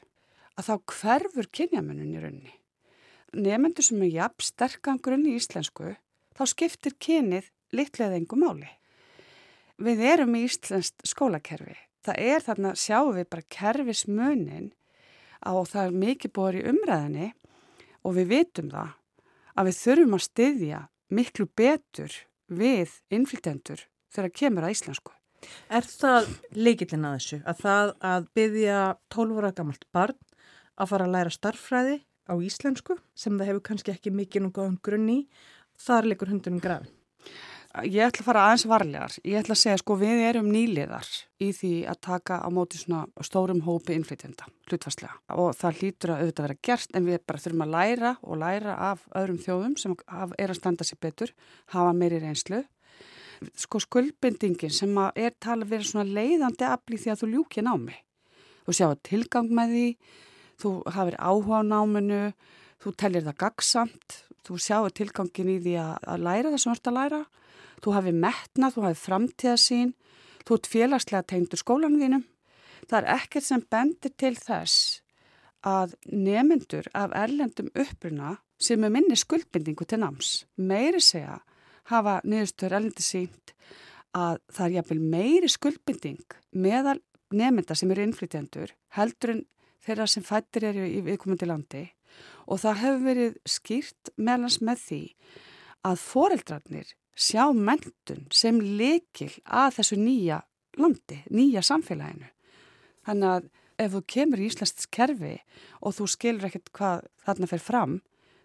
að 0.59 0.67
þá 0.71 0.75
hverfur 0.95 1.51
kynjamunum 1.55 2.15
í 2.15 2.23
raunni. 2.23 2.55
Nefnendur 3.37 3.85
sem 3.85 4.03
er 4.03 4.15
jafn 4.15 4.47
sterkan 4.47 5.03
grunn 5.03 5.27
í 5.29 5.37
íslensku 5.39 5.95
þá 6.39 6.43
skiptir 6.49 6.97
kynið 6.99 7.51
litlega 7.75 8.17
engu 8.17 8.39
máli. 8.39 8.71
Við 9.79 10.01
erum 10.03 10.35
í 10.35 10.43
íslenskt 10.49 11.05
skólakerfi. 11.07 11.77
Það 12.03 12.17
er 12.19 12.43
þarna, 12.43 12.71
sjáum 12.75 13.13
við 13.15 13.29
bara 13.31 13.51
kerfismunin 13.55 14.73
og 15.47 15.69
það 15.71 15.85
er 15.85 15.99
mikið 16.03 16.33
búið 16.35 16.57
í 16.59 16.65
umræðinni 16.73 17.29
og 18.03 18.17
við 18.17 18.33
vitum 18.33 18.73
það 18.73 18.97
að 19.55 19.69
við 19.69 19.79
þurfum 19.79 20.17
að 20.17 20.25
styðja 20.25 20.81
miklu 21.15 21.47
betur 21.59 22.17
við 22.49 22.97
innflytendur 23.15 23.85
þegar 24.11 24.35
kemur 24.41 24.67
að 24.67 24.75
íslensku. 24.75 25.15
Er 25.71 25.87
það 25.87 26.27
leikillin 26.59 27.07
að 27.07 27.17
þessu 27.19 27.39
að 27.47 27.61
það 27.63 27.93
að 28.11 28.27
byggja 28.35 28.81
12 29.15 29.39
ára 29.39 29.53
gammalt 29.61 29.87
barn 29.95 30.19
að 30.75 30.91
fara 30.91 31.07
að 31.07 31.15
læra 31.15 31.35
starffræði 31.35 32.01
á 32.27 32.35
íslensku 32.35 32.99
sem 33.15 33.39
það 33.39 33.53
hefur 33.53 33.67
kannski 33.71 33.95
ekki 33.95 34.15
mikið 34.15 34.49
núngáðum 34.49 34.81
grunn 34.83 35.07
í, 35.13 35.21
þar 35.79 36.11
leikur 36.11 36.33
hundunum 36.33 36.63
grafin? 36.63 36.91
Ég 37.87 38.09
ætla 38.09 38.23
að 38.23 38.27
fara 38.27 38.43
aðeins 38.49 38.65
varlegar. 38.67 39.15
Ég 39.23 39.39
ætla 39.39 39.55
að 39.55 39.61
segja 39.61 39.79
sko 39.79 39.97
við 40.01 40.23
erum 40.29 40.49
nýliðar 40.51 41.09
í 41.43 41.51
því 41.55 41.73
að 41.91 42.01
taka 42.09 42.39
á 42.43 42.49
móti 42.51 42.81
svona 42.81 43.05
stórum 43.27 43.61
hópi 43.67 43.95
innflytjenda, 43.95 44.49
hlutfastlega. 44.71 45.15
Og 45.39 45.53
það 45.59 45.79
hlýtur 45.83 46.13
að 46.15 46.23
auðvitað 46.23 46.47
vera 46.49 46.59
gert 46.69 46.99
en 46.99 47.07
við 47.07 47.23
bara 47.29 47.43
þurfum 47.45 47.65
að 47.67 47.75
læra 47.77 48.13
og 48.23 48.41
læra 48.43 48.75
af 48.89 49.07
öðrum 49.21 49.39
þjóðum 49.45 49.79
sem 49.79 49.95
er 50.39 50.51
að 50.51 50.59
standa 50.59 50.89
sér 50.89 51.01
betur, 51.07 51.33
hafa 51.75 51.95
meiri 51.95 52.21
reynslu. 52.25 52.65
Sko 53.55 53.83
skuldbindingin 53.85 54.75
sem 54.75 54.99
er 55.15 55.35
talað 55.39 55.75
verið 55.77 55.93
svona 55.93 56.19
leiðandi 56.19 56.67
aflið 56.67 57.05
því 57.05 57.15
að 57.15 57.23
þú 57.23 57.33
ljúkja 57.35 57.67
námi. 57.69 57.99
Þú 58.67 58.75
sjá 58.75 58.89
tilgang 59.07 59.51
með 59.55 59.75
því, 59.77 59.89
þú 60.59 60.77
hafið 60.97 61.19
áhuga 61.23 61.63
á 61.63 61.71
náminu, 61.71 62.23
þú 62.83 62.95
tellir 62.99 63.29
það 63.29 63.43
gagsamt, 63.45 64.23
þú 64.43 64.63
sjáu 64.63 64.89
tilgangin 64.91 65.55
í 65.55 65.61
því 65.63 65.75
að 65.85 66.25
læra 66.25 66.51
það 66.51 66.63
sem 66.65 66.73
þú 66.73 66.79
ert 66.79 66.91
að 66.91 66.99
læra 66.99 67.27
þú 67.83 67.95
hafi 67.97 68.15
metna, 68.15 68.71
þú 68.73 68.87
hafi 68.87 69.01
framtíðasín, 69.03 69.93
þú 70.45 70.59
ert 70.59 70.71
félagslega 70.73 71.29
tegndur 71.29 71.61
skólanum 71.61 72.01
þínum. 72.03 72.25
Það 72.89 72.99
er 73.01 73.11
ekkert 73.19 73.47
sem 73.49 73.65
bendir 73.71 74.15
til 74.17 74.35
þess 74.39 75.03
að 75.67 75.95
nemyndur 76.07 76.87
af 76.95 77.13
erlendum 77.19 77.71
uppruna 77.75 78.37
sem 78.63 78.85
er 78.85 78.95
minni 78.95 79.17
skuldbindingu 79.19 79.87
til 79.87 80.01
náms. 80.03 80.45
Meiri 80.57 81.03
segja 81.03 81.41
hafa 81.91 82.19
niðurstöður 82.25 82.79
erlendi 82.79 83.05
sínt 83.05 83.55
að 84.17 84.41
það 84.53 84.65
er 84.67 84.75
jafnvel 84.79 85.01
meiri 85.13 85.51
skuldbinding 85.53 86.37
meðal 86.57 86.99
nemynda 87.35 87.77
sem 87.77 87.91
eru 87.93 88.07
innflytjandur 88.07 88.73
heldur 88.97 89.35
en 89.35 89.45
þeirra 89.85 90.09
sem 90.09 90.25
fættir 90.25 90.69
eru 90.71 90.87
í 90.89 91.03
viðkomandi 91.05 91.49
landi 91.49 91.85
og 92.49 92.63
það 92.63 92.81
hefur 92.83 93.05
verið 93.05 93.37
skýrt 93.49 94.13
meðlans 94.17 94.61
með 94.65 94.85
því 94.87 95.03
að 95.89 96.01
foreldrarnir 96.03 96.95
sjá 97.19 97.49
mentun 97.55 98.27
sem 98.35 98.61
lekil 98.79 99.33
að 99.45 99.79
þessu 99.79 99.99
nýja 100.01 100.43
landi, 100.79 101.23
nýja 101.35 101.65
samfélaginu. 101.67 102.29
Þannig 103.09 103.33
að 103.33 103.49
ef 103.79 103.95
þú 103.95 104.03
kemur 104.15 104.43
í 104.43 104.47
Íslands 104.49 104.89
kerfi 104.95 105.35
og 105.81 105.97
þú 105.99 106.09
skilur 106.15 106.49
ekkert 106.49 106.73
hvað 106.77 107.09
þarna 107.27 107.51
fer 107.51 107.63
fram, 107.63 107.99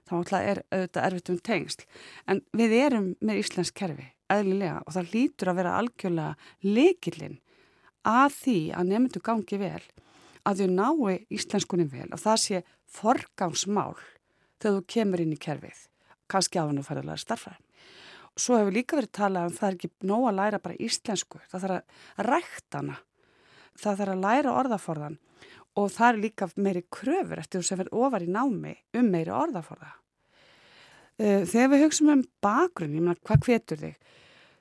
þá 0.10 0.14
er 0.40 0.64
auðvitað 0.74 1.06
erfitt 1.08 1.32
um 1.32 1.40
tengsl. 1.40 1.86
En 2.28 2.42
við 2.56 2.76
erum 2.80 3.10
með 3.22 3.44
Íslands 3.44 3.74
kerfi, 3.76 4.10
eðlilega, 4.34 4.82
og 4.86 4.98
það 4.98 5.14
lítur 5.14 5.52
að 5.52 5.60
vera 5.62 5.78
algjörlega 5.80 6.36
lekilinn 6.66 7.40
að 8.04 8.40
því 8.42 8.60
að 8.76 8.90
nefndu 8.92 9.22
gangi 9.24 9.60
vel, 9.62 9.84
að 10.44 10.64
þau 10.64 10.70
nái 10.76 11.26
íslenskunum 11.32 11.92
vel 11.92 12.10
og 12.12 12.20
það 12.20 12.40
sé 12.44 12.62
forgámsmál 12.92 13.96
þegar 14.60 14.80
þú 14.80 14.84
kemur 14.96 15.24
inn 15.24 15.36
í 15.36 15.40
kerfið, 15.40 15.86
kannski 16.28 16.60
á 16.60 16.68
hann 16.68 16.82
að 16.82 16.90
fara 16.90 17.04
að 17.04 17.12
læra 17.12 17.24
starfæðin. 17.24 17.64
Svo 18.34 18.58
hefur 18.58 18.74
líka 18.74 18.98
verið 18.98 19.14
talað 19.14 19.50
um 19.50 19.58
það 19.58 19.68
er 19.68 19.76
ekki 19.78 19.90
nóg 20.10 20.28
að 20.30 20.38
læra 20.40 20.60
bara 20.64 20.80
íslensku, 20.82 21.42
það 21.52 21.66
þarf 21.66 21.76
að 21.78 22.30
rækta 22.30 22.80
hana, 22.80 22.96
það 23.78 24.00
þarf 24.00 24.14
að 24.14 24.24
læra 24.24 24.56
orðaforðan 24.62 25.20
og 25.78 25.92
það 25.94 26.08
er 26.08 26.22
líka 26.22 26.48
meiri 26.56 26.84
kröfur 26.94 27.42
eftir 27.42 27.66
sem 27.66 27.80
verður 27.82 28.08
ofar 28.08 28.26
í 28.26 28.32
námi 28.34 28.74
um 28.98 29.12
meiri 29.14 29.34
orðaforða. 29.34 29.92
Eh, 31.22 31.46
þegar 31.50 31.70
við 31.74 31.84
hugsaum 31.86 32.12
um 32.14 32.26
bakgrunn, 32.42 32.96
ég 32.98 33.06
meina 33.06 33.22
hvað 33.22 33.48
hvetur 33.48 33.82
þig? 33.84 34.12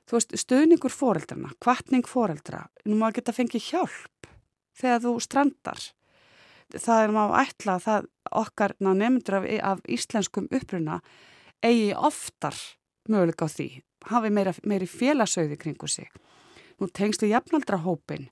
Þú 0.03 0.17
veist, 0.17 0.35
stöðningur 0.37 0.93
fóreldrana, 0.93 1.53
kvartning 1.63 2.05
fóreldra, 2.09 2.65
nú 2.85 2.97
má 2.99 3.07
ekki 3.07 3.23
þetta 3.23 3.37
fengi 3.37 3.61
hjálp 3.71 4.29
þegar 4.77 5.03
þú 5.05 5.13
strandar. 5.23 5.85
Það 6.73 7.03
er 7.05 7.13
má 7.13 7.23
ætla 7.39 7.77
að 7.77 8.09
okkar 8.33 8.73
nefndur 8.81 9.39
af, 9.39 9.49
af 9.71 9.83
íslenskum 9.89 10.49
uppruna 10.51 10.99
eigi 11.63 11.93
oftar 11.95 12.57
möguleika 13.09 13.47
á 13.47 13.49
því, 13.51 13.67
hafi 14.11 14.31
meira, 14.33 14.53
meiri 14.67 14.87
félagsauði 14.89 15.57
kringu 15.59 15.87
sig. 15.87 16.09
Nú 16.79 16.89
tengstu 16.89 17.27
jafnaldra 17.29 17.79
hópin, 17.83 18.29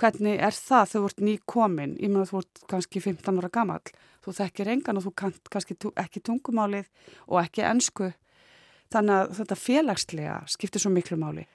hvernig 0.00 0.40
er 0.42 0.54
það 0.56 0.92
þau 0.92 1.02
vart 1.06 1.22
ný 1.24 1.36
komin, 1.48 1.96
ég 2.00 2.12
meina 2.12 2.26
þú 2.28 2.40
vart 2.40 2.62
kannski 2.72 3.02
15 3.04 3.40
ára 3.40 3.52
gammal, 3.52 3.82
þú 4.24 4.36
þekkir 4.40 4.72
engan 4.74 5.00
og 5.00 5.06
þú 5.06 5.12
kann 5.22 5.36
kannski 5.52 5.76
ekki 6.02 6.22
tungumálið 6.24 6.88
og 7.26 7.40
ekki 7.44 7.64
ennsku, 7.66 8.10
þannig 8.92 9.20
að 9.20 9.36
þetta 9.40 9.60
félagslega 9.60 10.40
skiptir 10.50 10.82
svo 10.82 10.92
miklu 10.94 11.18
máli. 11.20 11.46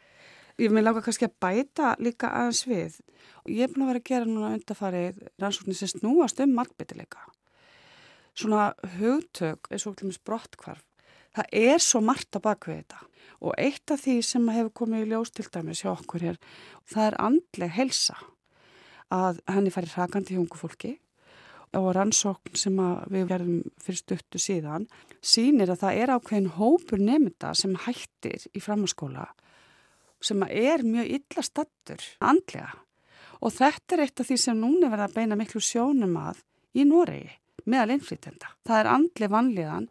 Ég 0.60 0.72
vil 0.72 0.84
láka 0.84 1.02
kannski 1.06 1.26
að 1.26 1.38
bæta 1.42 1.94
líka 2.04 2.30
aðeins 2.38 2.66
við 2.68 2.98
og 3.42 3.52
ég 3.54 3.66
er 3.66 3.72
búin 3.72 3.86
að 3.86 3.92
vera 3.92 4.02
að 4.02 4.10
gera 4.10 4.28
núna 4.28 4.52
undarfarið 4.58 5.22
rannsóknir 5.42 5.78
sem 5.80 5.90
snúast 5.90 6.42
um 6.44 6.54
markbyttileika. 6.58 7.24
Svona 8.38 8.72
hugtök 9.00 9.72
er 9.72 9.82
svo 9.82 9.94
klumins 9.96 10.20
brottkvarf 10.22 10.84
það 11.36 11.56
er 11.62 11.84
svo 11.84 12.02
margt 12.06 12.36
að 12.38 12.46
baka 12.48 12.72
við 12.72 12.82
þetta. 12.82 13.00
Og 13.42 13.56
eitt 13.58 13.94
af 13.94 14.04
því 14.04 14.18
sem 14.26 14.50
hefur 14.54 14.74
komið 14.82 15.06
í 15.06 15.12
ljós 15.12 15.32
til 15.34 15.48
dæmis 15.50 15.82
hjá 15.82 15.94
okkur 15.96 16.28
hér, 16.28 16.42
það 16.86 17.08
er 17.08 17.22
andleg 17.28 17.74
helsa 17.78 18.18
að 19.12 19.42
henni 19.50 19.74
færi 19.74 19.92
hrakandi 19.92 20.36
hjá 20.36 20.44
ungu 20.44 20.60
fólki 20.60 20.94
og 21.78 21.94
rannsókn 21.96 22.58
sem 22.60 22.78
við 23.12 23.30
verðum 23.30 23.62
fyrir 23.80 24.00
stuttu 24.02 24.40
síðan 24.42 24.88
sínir 25.24 25.72
að 25.72 25.84
það 25.86 26.00
er 26.04 26.14
ákveðin 26.16 26.54
hópur 26.58 27.00
nefnda 27.00 27.54
sem 27.56 27.78
hættir 27.86 28.48
í 28.52 28.64
framhanskóla 28.64 29.30
sem 30.22 30.44
er 30.46 30.84
mjög 30.86 31.14
illa 31.18 31.44
stattur 31.46 32.04
andlega. 32.22 32.76
Og 33.42 33.56
þetta 33.56 33.96
er 33.96 34.04
eitt 34.06 34.22
af 34.22 34.28
því 34.30 34.38
sem 34.38 34.60
núna 34.60 34.92
verða 34.92 35.08
að 35.10 35.16
beina 35.18 35.38
miklu 35.40 35.62
sjónum 35.66 36.14
að 36.22 36.44
í 36.78 36.86
Noregi 36.86 37.32
meðal 37.66 37.96
innflytenda. 37.96 38.52
Það 38.68 38.80
er 38.80 38.90
andli 38.92 39.30
vanliðan 39.32 39.88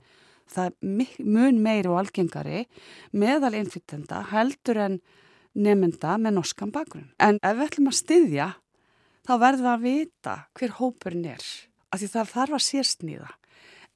það 0.50 0.76
mun 1.24 1.60
meiri 1.62 1.90
og 1.90 2.00
algengari 2.02 2.64
meðal 3.12 3.56
innflytenda 3.58 4.22
heldur 4.32 4.80
en 4.86 5.00
nefnda 5.54 6.16
með 6.18 6.36
norskan 6.36 6.72
bakgrunn. 6.74 7.10
En 7.18 7.40
ef 7.42 7.56
við 7.56 7.66
ætlum 7.66 7.90
að 7.90 7.98
styðja 8.00 8.48
þá 9.26 9.34
verðum 9.42 9.66
við 9.66 9.72
að 9.72 9.84
vita 9.86 10.36
hver 10.58 10.76
hópurinn 10.78 11.28
er 11.34 11.44
af 11.90 12.00
því 12.00 12.10
það 12.14 12.32
þarf 12.34 12.56
að 12.56 12.66
sérsnýða. 12.68 13.30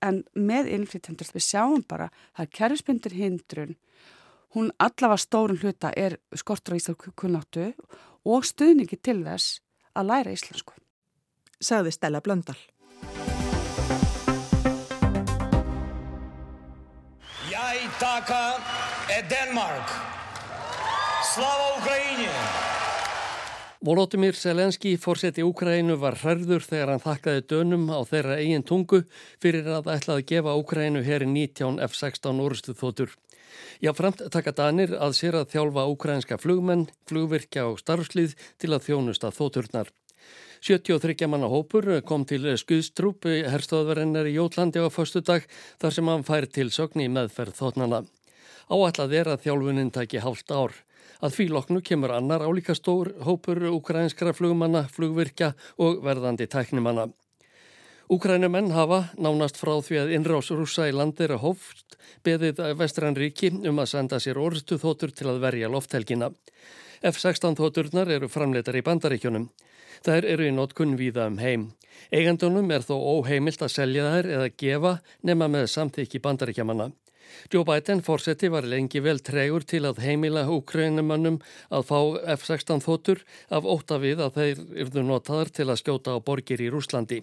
En 0.05 0.21
með 0.35 0.69
innflytendur 0.75 1.31
við 1.33 1.47
sjáum 1.47 1.85
bara 1.88 2.11
það 2.35 2.45
er 2.45 2.55
kerfspindur 2.59 3.17
hindrun 3.17 3.77
hún 4.55 4.71
allavega 4.79 5.19
stórun 5.19 5.59
hluta 5.59 5.90
er 5.97 6.19
skortur 6.35 6.77
á 6.77 6.79
íslensku 6.79 7.12
kunnáttu 7.19 7.73
og 8.25 8.47
stuðningi 8.47 8.99
til 9.03 9.23
þess 9.27 9.61
að 9.95 10.11
læra 10.11 10.35
íslensku. 10.35 10.75
Sagði 11.61 11.95
Stella 11.95 12.21
Blöndal. 12.23 12.59
Атака 17.94 18.58
е 19.18 19.22
Денмарк. 19.30 19.89
Slava 21.22 21.68
Ukraíni! 21.78 22.30
Volodymyr 23.86 24.34
Selenski, 24.34 24.98
fórseti 24.98 25.44
Úkrænu, 25.46 26.00
var 26.02 26.18
hærður 26.18 26.65
þegar 26.65 26.94
hann 26.94 27.04
þakkaði 27.04 27.44
dönum 27.52 27.86
á 27.94 28.02
þeirra 28.10 28.39
eigin 28.42 28.65
tungu 28.65 29.04
fyrir 29.44 29.70
að 29.70 29.92
ætlaði 29.94 30.24
að 30.24 30.30
gefa 30.32 30.58
Úkrænu 30.63 31.04
heri 31.06 31.30
19 31.30 31.78
F-16 31.86 32.42
orustu 32.42 32.74
þótur. 32.74 33.13
Já, 33.86 33.94
framt 33.94 34.26
taka 34.34 34.56
Danir 34.58 34.98
að 34.98 35.13
sér 35.22 35.38
að 35.38 35.54
þjálfa 35.54 35.86
úkrænska 35.94 36.42
flugmenn, 36.42 36.89
flugvirkja 37.06 37.70
og 37.70 37.78
starfslið 37.84 38.34
til 38.58 38.74
að 38.74 38.89
þjónusta 38.89 39.30
þóturnar. 39.30 39.94
73 40.64 41.27
manna 41.29 41.44
hópur 41.53 41.85
kom 42.09 42.22
til 42.24 42.46
Skuðstrúp 42.57 43.27
herrstóðverðinnar 43.29 44.31
í 44.31 44.38
Jótlandi 44.38 44.81
á 44.81 44.88
förstu 44.88 45.20
dag 45.20 45.44
þar 45.83 45.92
sem 45.92 46.09
hann 46.09 46.24
fær 46.24 46.46
til 46.48 46.70
sögni 46.72 47.05
meðferð 47.12 47.59
þóttnana. 47.59 47.98
Áætlað 48.72 49.12
er 49.18 49.29
að 49.35 49.42
þjálfunin 49.44 49.92
taki 49.92 50.22
hálft 50.24 50.55
ár. 50.57 50.72
Að 51.20 51.37
fíloknu 51.37 51.83
kemur 51.85 52.14
annar 52.16 52.46
álíka 52.48 52.72
stór 52.72 53.12
hópur 53.29 53.61
ukrainskra 53.74 54.33
flugmanna, 54.33 54.87
flugvirkja 54.88 55.53
og 55.77 56.00
verðandi 56.07 56.48
tæknimanna. 56.48 57.11
Úkrænumenn 58.12 58.75
hafa, 58.77 58.99
nánast 59.17 59.57
frá 59.57 59.79
því 59.81 59.97
að 60.03 60.11
innrás 60.12 60.51
rúsa 60.53 60.85
í 60.90 60.93
landir 60.93 61.33
að 61.33 61.40
hófst, 61.47 61.95
beðið 62.27 62.61
vestran 62.77 63.17
ríki 63.17 63.49
um 63.64 63.81
að 63.81 63.88
senda 63.95 64.19
sér 64.21 64.40
orðstu 64.43 64.77
þótur 64.83 65.14
til 65.17 65.31
að 65.33 65.40
verja 65.40 65.71
lofthelgina. 65.73 66.29
F-16 67.01 67.57
þóturnar 67.57 68.12
eru 68.12 68.29
framleitar 68.29 68.77
í 68.77 68.85
bandaríkjunum. 68.85 69.49
Þær 70.05 70.29
eru 70.35 70.51
í 70.51 70.53
notkunn 70.53 70.99
víða 71.01 71.31
um 71.33 71.40
heim. 71.40 71.71
Eigandunum 72.12 72.69
er 72.77 72.85
þó 72.85 72.99
óheimilt 72.99 73.64
að 73.64 73.73
selja 73.73 74.11
þær 74.11 74.31
eða 74.37 74.53
gefa 74.53 74.95
nema 75.25 75.49
með 75.49 75.71
samþykki 75.73 76.21
bandaríkjamanna. 76.21 76.90
Joe 77.53 77.64
Biden 77.64 78.03
fórseti 78.05 78.51
var 78.53 78.67
lengi 78.69 79.01
vel 79.01 79.19
tregur 79.25 79.64
til 79.64 79.85
að 79.88 80.03
heimila 80.05 80.45
úkrænumannum 80.53 81.40
að 81.73 81.87
fá 81.88 81.99
F-16 82.37 82.85
þótur 82.85 83.25
af 83.49 83.64
óta 83.64 83.99
við 84.03 84.21
að 84.27 84.37
þeir 84.38 84.61
yrðu 84.85 85.07
notaðar 85.09 85.53
til 85.57 85.71
að 85.71 85.81
skjóta 85.81 86.17
á 86.17 86.19
borgir 86.21 86.61
í 86.61 86.69
Rúslandi. 86.73 87.23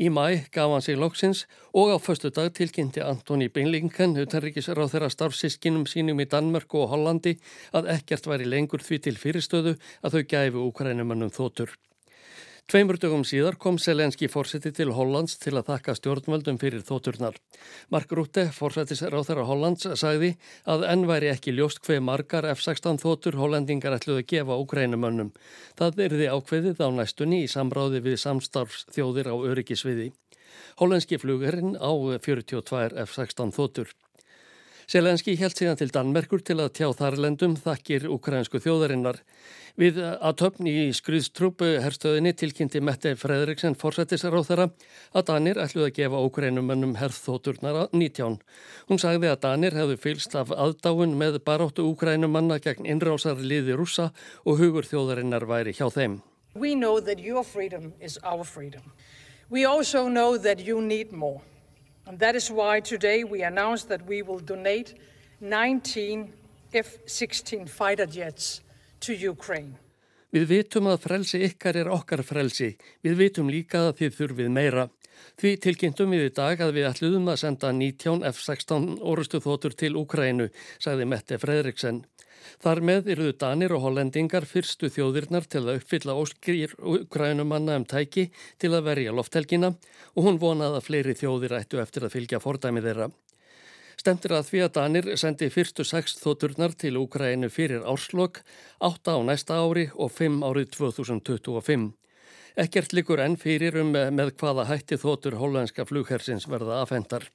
Í 0.00 0.10
mæ 0.10 0.50
gaf 0.54 0.72
hann 0.72 0.82
sig 0.82 0.98
loksins 0.98 1.44
og 1.72 1.94
á 1.94 1.96
förstu 2.02 2.30
dag 2.34 2.50
tilkynnti 2.54 3.04
Antoni 3.04 3.48
Beinlinken, 3.48 4.16
utanrikisráð 4.18 4.92
þeirra 4.94 5.10
starfsískinum 5.14 5.86
sínum 5.86 6.20
í 6.20 6.28
Danmörku 6.28 6.82
og 6.82 6.92
Hollandi, 6.92 7.36
að 7.72 7.90
ekkert 7.96 8.26
væri 8.26 8.50
lengur 8.50 8.82
því 8.82 9.00
til 9.06 9.16
fyrirstöðu 9.18 9.78
að 10.02 10.18
þau 10.18 10.22
gæfu 10.34 10.68
úkrænumannum 10.68 11.34
þótur. 11.34 11.74
Tveimur 12.64 12.96
dögum 12.96 13.26
síðar 13.28 13.58
kom 13.60 13.76
Selenski 13.76 14.24
fórseti 14.32 14.70
til 14.72 14.88
Hollands 14.96 15.34
til 15.36 15.52
að 15.52 15.66
þakka 15.68 15.94
stjórnvöldum 15.98 16.56
fyrir 16.62 16.80
þóturnar. 16.86 17.36
Mark 17.92 18.12
Rútte, 18.16 18.46
fórsetis 18.56 19.02
ráþara 19.04 19.44
Hollands, 19.44 19.84
sagði 20.00 20.30
að 20.64 20.86
enn 20.88 21.04
væri 21.10 21.28
ekki 21.28 21.52
ljóst 21.52 21.84
hver 21.84 22.00
margar 22.00 22.48
F-16 22.54 23.02
þótur 23.02 23.36
hollendingar 23.36 23.98
ætluði 23.98 24.24
gefa 24.32 24.56
úkrænumönnum. 24.64 25.34
Það 25.76 26.00
erði 26.06 26.30
ákveðið 26.32 26.80
á 26.80 26.88
næstunni 26.96 27.42
í 27.44 27.52
samráði 27.52 28.00
við 28.08 28.16
samstarfsþjóðir 28.24 29.28
á 29.28 29.36
öryggisviði. 29.52 30.08
Hollenski 30.80 31.20
flugurinn 31.20 31.76
á 31.76 31.92
42 32.24 32.96
F-16 33.04 33.52
þótur. 33.52 33.92
Selenski 34.90 35.34
held 35.40 35.56
síðan 35.56 35.78
til 35.80 35.90
Danmerkur 35.94 36.42
til 36.44 36.58
að 36.60 36.74
tjá 36.76 36.88
þarlendum 36.96 37.54
þakkir 37.56 38.04
ukrainsku 38.12 38.60
þjóðarinnar. 38.60 39.20
Við 39.80 39.96
að 40.04 40.36
töfn 40.38 40.68
í 40.70 40.74
skriðstrúpu 40.94 41.70
herstöðinni 41.82 42.34
tilkynnti 42.38 42.82
Mette 42.84 43.14
Fredriksen 43.18 43.74
forsættisráð 43.78 44.44
þeirra 44.50 44.66
að 45.16 45.24
Danir 45.30 45.58
ætluði 45.64 45.88
að 45.88 45.96
gefa 45.96 46.20
ukrainumönnum 46.28 46.92
herþóturnar 47.00 47.80
að 47.84 47.96
19. 47.96 48.36
Hún 48.90 49.02
sagði 49.02 49.32
að 49.32 49.40
Danir 49.46 49.78
hefðu 49.80 49.96
fylst 50.04 50.36
af 50.38 50.52
aðdáun 50.52 51.16
með 51.18 51.40
baróttu 51.48 51.88
ukrainumanna 51.88 52.60
gegn 52.62 52.86
innrásar 52.86 53.40
liði 53.40 53.74
rúsa 53.80 54.12
og 54.44 54.60
hugur 54.62 54.86
þjóðarinnar 54.86 55.48
væri 55.50 55.74
hjá 55.74 55.88
þeim. 55.90 56.20
We 56.54 56.76
know 56.76 57.00
that 57.00 57.18
your 57.18 57.42
freedom 57.42 57.94
is 58.00 58.20
our 58.22 58.44
freedom. 58.44 58.92
We 59.50 59.64
also 59.64 60.06
know 60.08 60.38
that 60.38 60.60
you 60.60 60.80
need 60.80 61.10
more. 61.10 61.42
And 62.06 62.18
that 62.18 62.36
is 62.36 62.50
why 62.50 62.80
today 62.80 63.24
we 63.24 63.42
announced 63.42 63.88
that 63.88 64.06
we 64.06 64.22
will 64.22 64.38
donate 64.38 64.94
19 65.40 66.32
F-16 66.72 67.68
fighter 67.68 68.06
jets 68.06 68.60
to 69.00 69.12
Ukraine. 69.12 69.78
Við 70.34 70.48
vitum 70.50 70.88
að 70.90 71.04
frelsi 71.04 71.38
ykkar 71.46 71.76
er 71.78 71.88
okkar 71.94 72.24
frelsi. 72.26 72.72
Við 73.06 73.20
vitum 73.20 73.50
líka 73.52 73.84
að 73.88 74.00
þið 74.00 74.16
þurfið 74.18 74.48
meira. 74.50 74.88
Því 75.40 75.52
tilkynntum 75.66 76.14
við 76.14 76.28
í 76.28 76.32
dag 76.36 76.60
að 76.62 76.74
við 76.78 76.88
ætluðum 76.90 77.30
að 77.32 77.40
senda 77.42 77.72
19 77.74 78.24
F-16 78.30 78.88
orustu 79.02 79.40
þótur 79.44 79.74
til 79.78 79.94
Ukrænu, 80.00 80.50
sagði 80.82 81.08
Mette 81.10 81.38
Fredriksen. 81.42 82.04
Þar 82.62 82.80
með 82.84 83.10
eruðu 83.14 83.34
Danir 83.40 83.74
og 83.74 83.84
Hollendingar 83.84 84.46
fyrstu 84.48 84.90
þjóðirnar 84.92 85.48
til 85.50 85.64
að 85.64 85.80
uppfylla 85.80 86.16
óskýr 86.20 86.76
Ukrænumanna 86.78 87.78
um 87.80 87.86
tæki 87.88 88.28
til 88.60 88.72
að 88.74 88.86
verja 88.90 89.14
lofthelgina 89.16 89.72
og 90.14 90.26
hún 90.28 90.40
vonaði 90.42 90.80
að 90.80 90.88
fleiri 90.88 91.16
þjóðir 91.18 91.56
ættu 91.60 91.80
eftir 91.82 92.06
að 92.06 92.16
fylgja 92.18 92.42
fordæmi 92.44 92.84
þeirra. 92.84 93.10
Stemtir 94.00 94.34
að 94.36 94.48
því 94.50 94.62
að 94.64 94.72
Danir 94.76 95.10
sendi 95.20 95.50
fyrstu 95.54 95.84
sex 95.86 96.18
þóturnar 96.20 96.74
til 96.76 96.96
Ukrænu 97.00 97.48
fyrir 97.52 97.86
árslokk, 97.88 98.42
átta 98.82 99.16
á 99.16 99.20
næsta 99.24 99.60
ári 99.62 99.88
og 99.94 100.12
fimm 100.12 100.42
árið 100.44 100.74
2025. 100.76 101.92
Ekkert 102.54 102.92
likur 102.94 103.18
enn 103.18 103.34
fyrir 103.34 103.74
um 103.80 103.88
með 103.90 104.36
hvaða 104.38 104.68
hætti 104.68 104.94
þótur 105.02 105.34
hollandska 105.40 105.88
flughersins 105.88 106.44
verða 106.46 106.84
afhendar. 106.84 107.26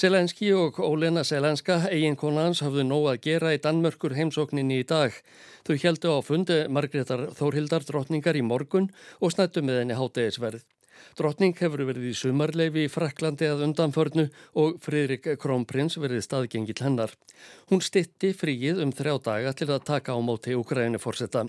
Selenski 0.00 0.48
og 0.56 0.78
Ólena 0.80 1.20
Selenska, 1.20 1.82
eiginkona 1.92 2.46
hans, 2.46 2.62
hafðu 2.64 2.86
nóg 2.88 3.10
að 3.10 3.18
gera 3.26 3.52
í 3.52 3.60
Danmörkur 3.60 4.14
heimsókninni 4.16 4.78
í 4.80 4.86
dag. 4.88 5.12
Þau 5.68 5.76
heldu 5.84 6.14
á 6.16 6.18
fundi 6.24 6.58
Margreðar 6.72 7.26
Þórhildar 7.36 7.84
drottningar 7.84 8.40
í 8.40 8.46
morgun 8.46 8.88
og 9.20 9.34
snættu 9.36 9.60
með 9.60 9.82
henni 9.82 10.00
hátegisverð. 10.00 10.64
Drottning 11.18 11.52
hefur 11.60 11.84
verið 11.84 12.08
í 12.08 12.16
sumarleifi 12.16 12.86
í 12.86 12.92
Fraklandi 12.92 13.50
að 13.52 13.66
undanförnu 13.66 14.30
og 14.56 14.78
Fridrik 14.80 15.28
Krónprins 15.42 15.98
verið 16.00 16.24
staðgengil 16.24 16.80
hennar. 16.80 17.12
Hún 17.68 17.84
stitti 17.84 18.32
fríið 18.32 18.80
um 18.86 18.96
þrjá 18.96 19.18
daga 19.28 19.52
til 19.52 19.68
að 19.68 19.84
taka 19.92 20.16
á 20.16 20.18
móti 20.24 20.56
Úgræni 20.56 21.02
fórsetta. 21.02 21.44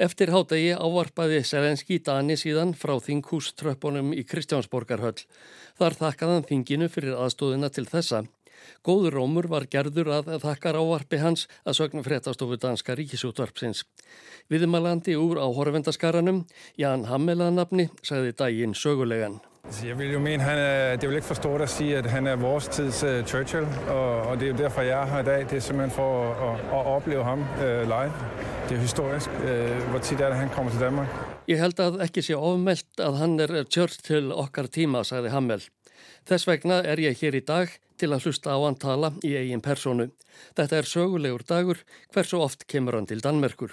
Eftir 0.00 0.30
hádegi 0.32 0.70
ávarpaði 0.80 1.42
Selenski 1.44 1.98
Dani 2.00 2.32
síðan 2.40 2.70
frá 2.72 2.94
þinghúströppunum 3.04 4.14
í 4.16 4.22
Kristjánsborgarhöll. 4.24 5.26
Þar 5.76 5.96
þakkaðan 5.98 6.46
þinginu 6.48 6.88
fyrir 6.88 7.18
aðstóðina 7.20 7.68
til 7.68 7.84
þessa. 7.84 8.22
Góður 8.80 9.18
rómur 9.18 9.50
var 9.52 9.68
gerður 9.68 10.08
að 10.16 10.32
þakkar 10.40 10.80
ávarpi 10.80 11.20
hans 11.20 11.44
að 11.68 11.76
sögna 11.82 12.06
fréttastofu 12.06 12.56
danska 12.64 12.96
ríkisútvarpsins. 12.96 13.84
Viðmalandi 14.48 15.20
úr 15.20 15.36
á 15.36 15.46
horfendaskaranum, 15.52 16.46
Jan 16.80 17.04
Hammelanabni, 17.12 17.90
sagði 18.00 18.32
daginn 18.40 18.72
sögulegan. 18.72 19.42
Jeg 19.84 19.98
vil 19.98 20.12
jo 20.12 20.18
mene, 20.18 20.42
han 20.42 20.58
er, 20.58 20.96
det 20.96 21.04
er 21.04 21.08
vel 21.08 21.16
ikke 21.16 21.26
for 21.26 21.34
stort 21.34 21.60
at 21.60 21.70
sige, 21.70 21.96
at 21.96 22.06
han 22.06 22.26
er 22.26 22.36
vores 22.36 22.68
tids 22.68 23.02
uh, 23.04 23.24
Churchill, 23.24 23.66
og, 23.88 24.22
og 24.22 24.40
det 24.40 24.48
er 24.48 24.52
jo 24.52 24.56
derfor, 24.58 24.82
jeg 24.82 25.02
er 25.02 25.06
her 25.06 25.18
i 25.18 25.24
dag. 25.24 25.40
Det 25.50 25.56
er 25.56 25.60
simpelthen 25.60 25.90
for 25.90 26.32
at, 26.32 26.60
at, 26.60 26.78
at 26.78 26.86
opleve 26.86 27.24
ham 27.24 27.40
uh, 27.40 27.82
live. 27.82 28.12
Det 28.68 28.76
er 28.76 28.80
historisk, 28.80 29.30
uh, 29.30 29.90
hvor 29.90 29.98
tit 29.98 30.20
er 30.20 30.28
det, 30.28 30.36
han 30.36 30.48
kommer 30.48 30.72
til 30.72 30.80
Danmark. 30.80 31.08
Ég 31.50 31.58
held 31.58 31.80
að 31.80 32.00
ekki 32.04 32.22
sé 32.22 32.36
ofmelt 32.36 33.00
að 33.02 33.20
hann 33.20 33.40
er 33.40 33.52
Churchill 33.70 34.32
okkar 34.32 34.68
tíma, 34.70 35.04
sagði 35.06 35.32
Hammel. 35.34 35.62
Þess 36.28 36.48
vegna 36.48 36.80
er 36.86 37.00
ég 37.02 37.16
hér 37.20 37.38
í 37.38 37.44
dag 37.46 37.72
til 38.00 38.12
að 38.14 38.26
hlusta 38.26 38.56
á 38.56 38.58
hann 38.64 38.78
tala 38.80 39.12
í 39.26 39.36
eigin 39.38 39.64
personu. 39.64 40.08
Þetta 40.56 40.80
er 40.80 40.88
sögulegur 40.88 41.44
dagur, 41.48 41.80
hversu 42.14 42.40
oft 42.40 42.66
kemur 42.70 42.96
hann 42.98 43.08
til 43.10 43.22
Danmerkur. 43.24 43.72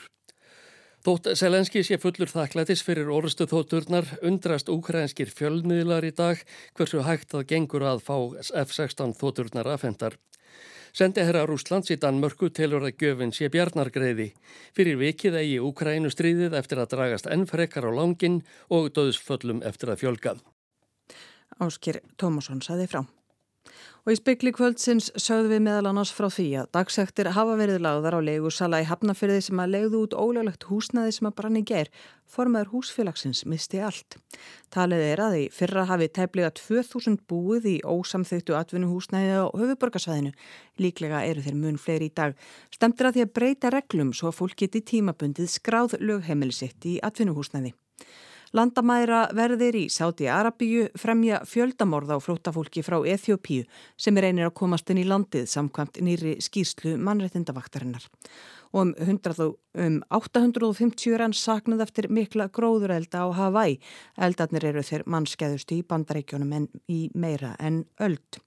Þótt 1.08 1.30
Selenski 1.40 1.86
sé 1.88 1.96
fullur 2.04 2.28
þakklætis 2.28 2.82
fyrir 2.84 3.08
orðstu 3.16 3.46
þótturnar 3.48 4.10
undrast 4.28 4.68
úkrænskir 4.68 5.30
fjölmiðlar 5.32 6.04
í 6.04 6.10
dag 6.12 6.42
hversu 6.76 7.00
hægt 7.08 7.32
það 7.32 7.46
gengur 7.54 7.86
að 7.88 8.02
fá 8.04 8.18
F-16 8.66 9.14
þótturnar 9.16 9.70
afhendar. 9.72 10.18
Sendi 10.92 11.24
herra 11.24 11.46
Rúslands 11.48 11.94
í 11.96 12.00
Danmörku 12.04 12.50
telur 12.52 12.84
að 12.84 13.00
göfin 13.00 13.32
sé 13.32 13.48
bjarnargreiði. 13.54 14.34
Fyrir 14.76 15.00
vikið 15.00 15.40
eigi 15.46 15.58
Úkrænu 15.64 16.12
stríðið 16.12 16.60
eftir 16.60 16.84
að 16.84 16.98
dragast 16.98 17.32
enn 17.32 17.48
frekar 17.48 17.88
á 17.88 17.92
langin 17.96 18.42
og 18.68 18.92
döðsföllum 18.92 19.64
eftir 19.64 19.96
að 19.96 20.04
fjölga. 20.04 20.36
Áskir 21.64 22.04
Tómasson 22.20 22.60
saði 22.60 22.92
frá. 22.92 23.08
Og 24.08 24.14
í 24.14 24.16
spekli 24.16 24.54
kvöldsins 24.56 25.10
sögðu 25.20 25.50
við 25.52 25.66
meðal 25.66 25.90
annars 25.90 26.14
frá 26.16 26.30
því 26.32 26.46
að 26.62 26.68
dagsektir 26.78 27.28
hafa 27.36 27.58
verið 27.60 27.82
lagðar 27.84 28.16
á 28.16 28.24
leigusala 28.24 28.80
í 28.80 28.86
hafnafyrði 28.88 29.42
sem 29.44 29.60
að 29.60 29.74
legðu 29.74 30.04
út 30.06 30.14
ólöglegt 30.16 30.64
húsnaði 30.70 31.16
sem 31.18 31.28
að 31.28 31.34
brann 31.36 31.58
í 31.60 31.64
ger. 31.68 31.90
Formaður 32.32 32.70
húsfélagsins 32.72 33.42
misti 33.52 33.82
allt. 33.84 34.16
Talið 34.72 35.04
er 35.10 35.24
að 35.26 35.36
í 35.42 35.44
fyrra 35.52 35.84
hafi 35.90 36.08
tæplega 36.08 36.54
2000 36.56 37.20
búið 37.28 37.68
í 37.74 37.76
ósamþyktu 37.84 38.56
atvinnuhúsnaði 38.56 39.44
á 39.44 39.52
höfuborgarsvæðinu. 39.52 40.32
Líklega 40.80 41.26
eru 41.28 41.44
þeir 41.44 41.60
mun 41.60 41.76
fleiri 41.76 42.08
í 42.08 42.16
dag. 42.16 42.40
Stemtir 42.72 43.12
að 43.12 43.18
því 43.18 43.26
að 43.28 43.34
breyta 43.42 43.74
reglum 43.76 44.16
svo 44.16 44.32
að 44.32 44.40
fólk 44.40 44.56
geti 44.64 44.86
tímabundið 44.88 45.52
skráð 45.52 46.00
lögheimilisitt 46.00 46.88
í 46.88 46.96
atvinnuhúsnaði. 47.04 47.76
Landamæra 48.56 49.26
verðir 49.36 49.76
í 49.76 49.86
Sáti 49.92 50.28
Arabíu 50.32 50.86
fremja 50.96 51.42
fjöldamorð 51.48 52.14
á 52.16 52.18
flótafólki 52.24 52.84
frá 52.86 52.96
Eþjópíu 53.04 53.66
sem 54.00 54.18
er 54.18 54.30
einir 54.30 54.48
að 54.48 54.56
komast 54.62 54.88
inn 54.94 55.02
í 55.02 55.08
landið 55.08 55.50
samkvæmt 55.52 56.00
nýri 56.00 56.38
skýrslu 56.44 56.96
mannrettindavaktarinnar. 57.02 58.08
Og 58.72 58.82
um, 58.88 58.94
100, 59.00 59.50
um 59.84 60.00
850 60.16 61.20
rann 61.20 61.36
saknað 61.36 61.84
eftir 61.88 62.08
mikla 62.12 62.48
gróðurelda 62.54 63.24
á 63.24 63.28
Hawaii. 63.36 63.80
Eldarnir 64.16 64.70
eru 64.72 64.84
þeir 64.84 65.08
mannskæðustu 65.08 65.82
í 65.82 65.88
bandaríkjónum 65.88 66.54
en 66.56 66.70
í 66.88 67.08
meira 67.16 67.56
en 67.60 67.84
öld. 68.00 68.40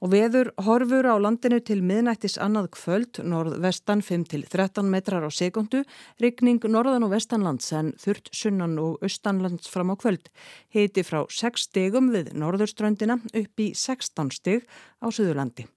Og 0.00 0.12
veður 0.14 0.48
horfur 0.64 1.04
á 1.04 1.20
landinu 1.20 1.58
til 1.60 1.82
miðnættis 1.84 2.38
annað 2.40 2.70
kvöld, 2.76 3.20
norðvestan 3.20 4.00
5-13 4.00 4.88
metrar 4.88 5.26
á 5.26 5.30
sekundu, 5.30 5.82
rigning 6.22 6.62
norðan 6.64 7.04
og 7.04 7.12
vestanlands 7.12 7.68
en 7.76 7.92
þurrt 8.00 8.30
sunnan 8.32 8.78
og 8.80 9.04
austanlands 9.04 9.68
fram 9.68 9.92
á 9.92 9.96
kvöld. 10.00 10.32
Heiti 10.72 11.04
frá 11.04 11.26
6 11.28 11.68
stegum 11.68 12.08
við 12.14 12.32
norðurströndina 12.32 13.20
upp 13.20 13.60
í 13.60 13.74
16 13.76 14.32
steg 14.32 14.64
á 15.04 15.06
Suðurlandi. 15.12 15.68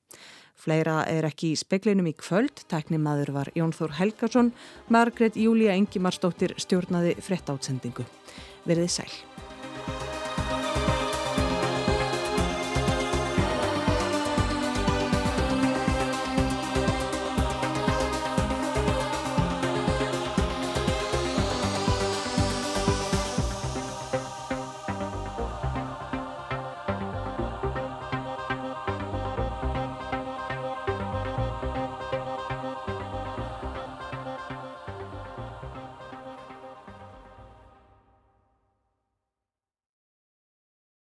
Fleira 0.56 1.02
er 1.10 1.28
ekki 1.28 1.52
í 1.52 1.60
speklinum 1.60 2.08
í 2.08 2.16
kvöld, 2.16 2.64
tæknimaður 2.72 3.34
var 3.36 3.52
Jón 3.58 3.76
Þór 3.76 3.98
Helgarsson, 4.00 4.54
Margret 4.88 5.36
Júlia 5.36 5.76
Engimarsdóttir 5.76 6.56
stjórnaði 6.62 7.18
frett 7.20 7.52
átsendingu. 7.52 8.08
Verðið 8.64 8.92
sæl. 9.02 10.13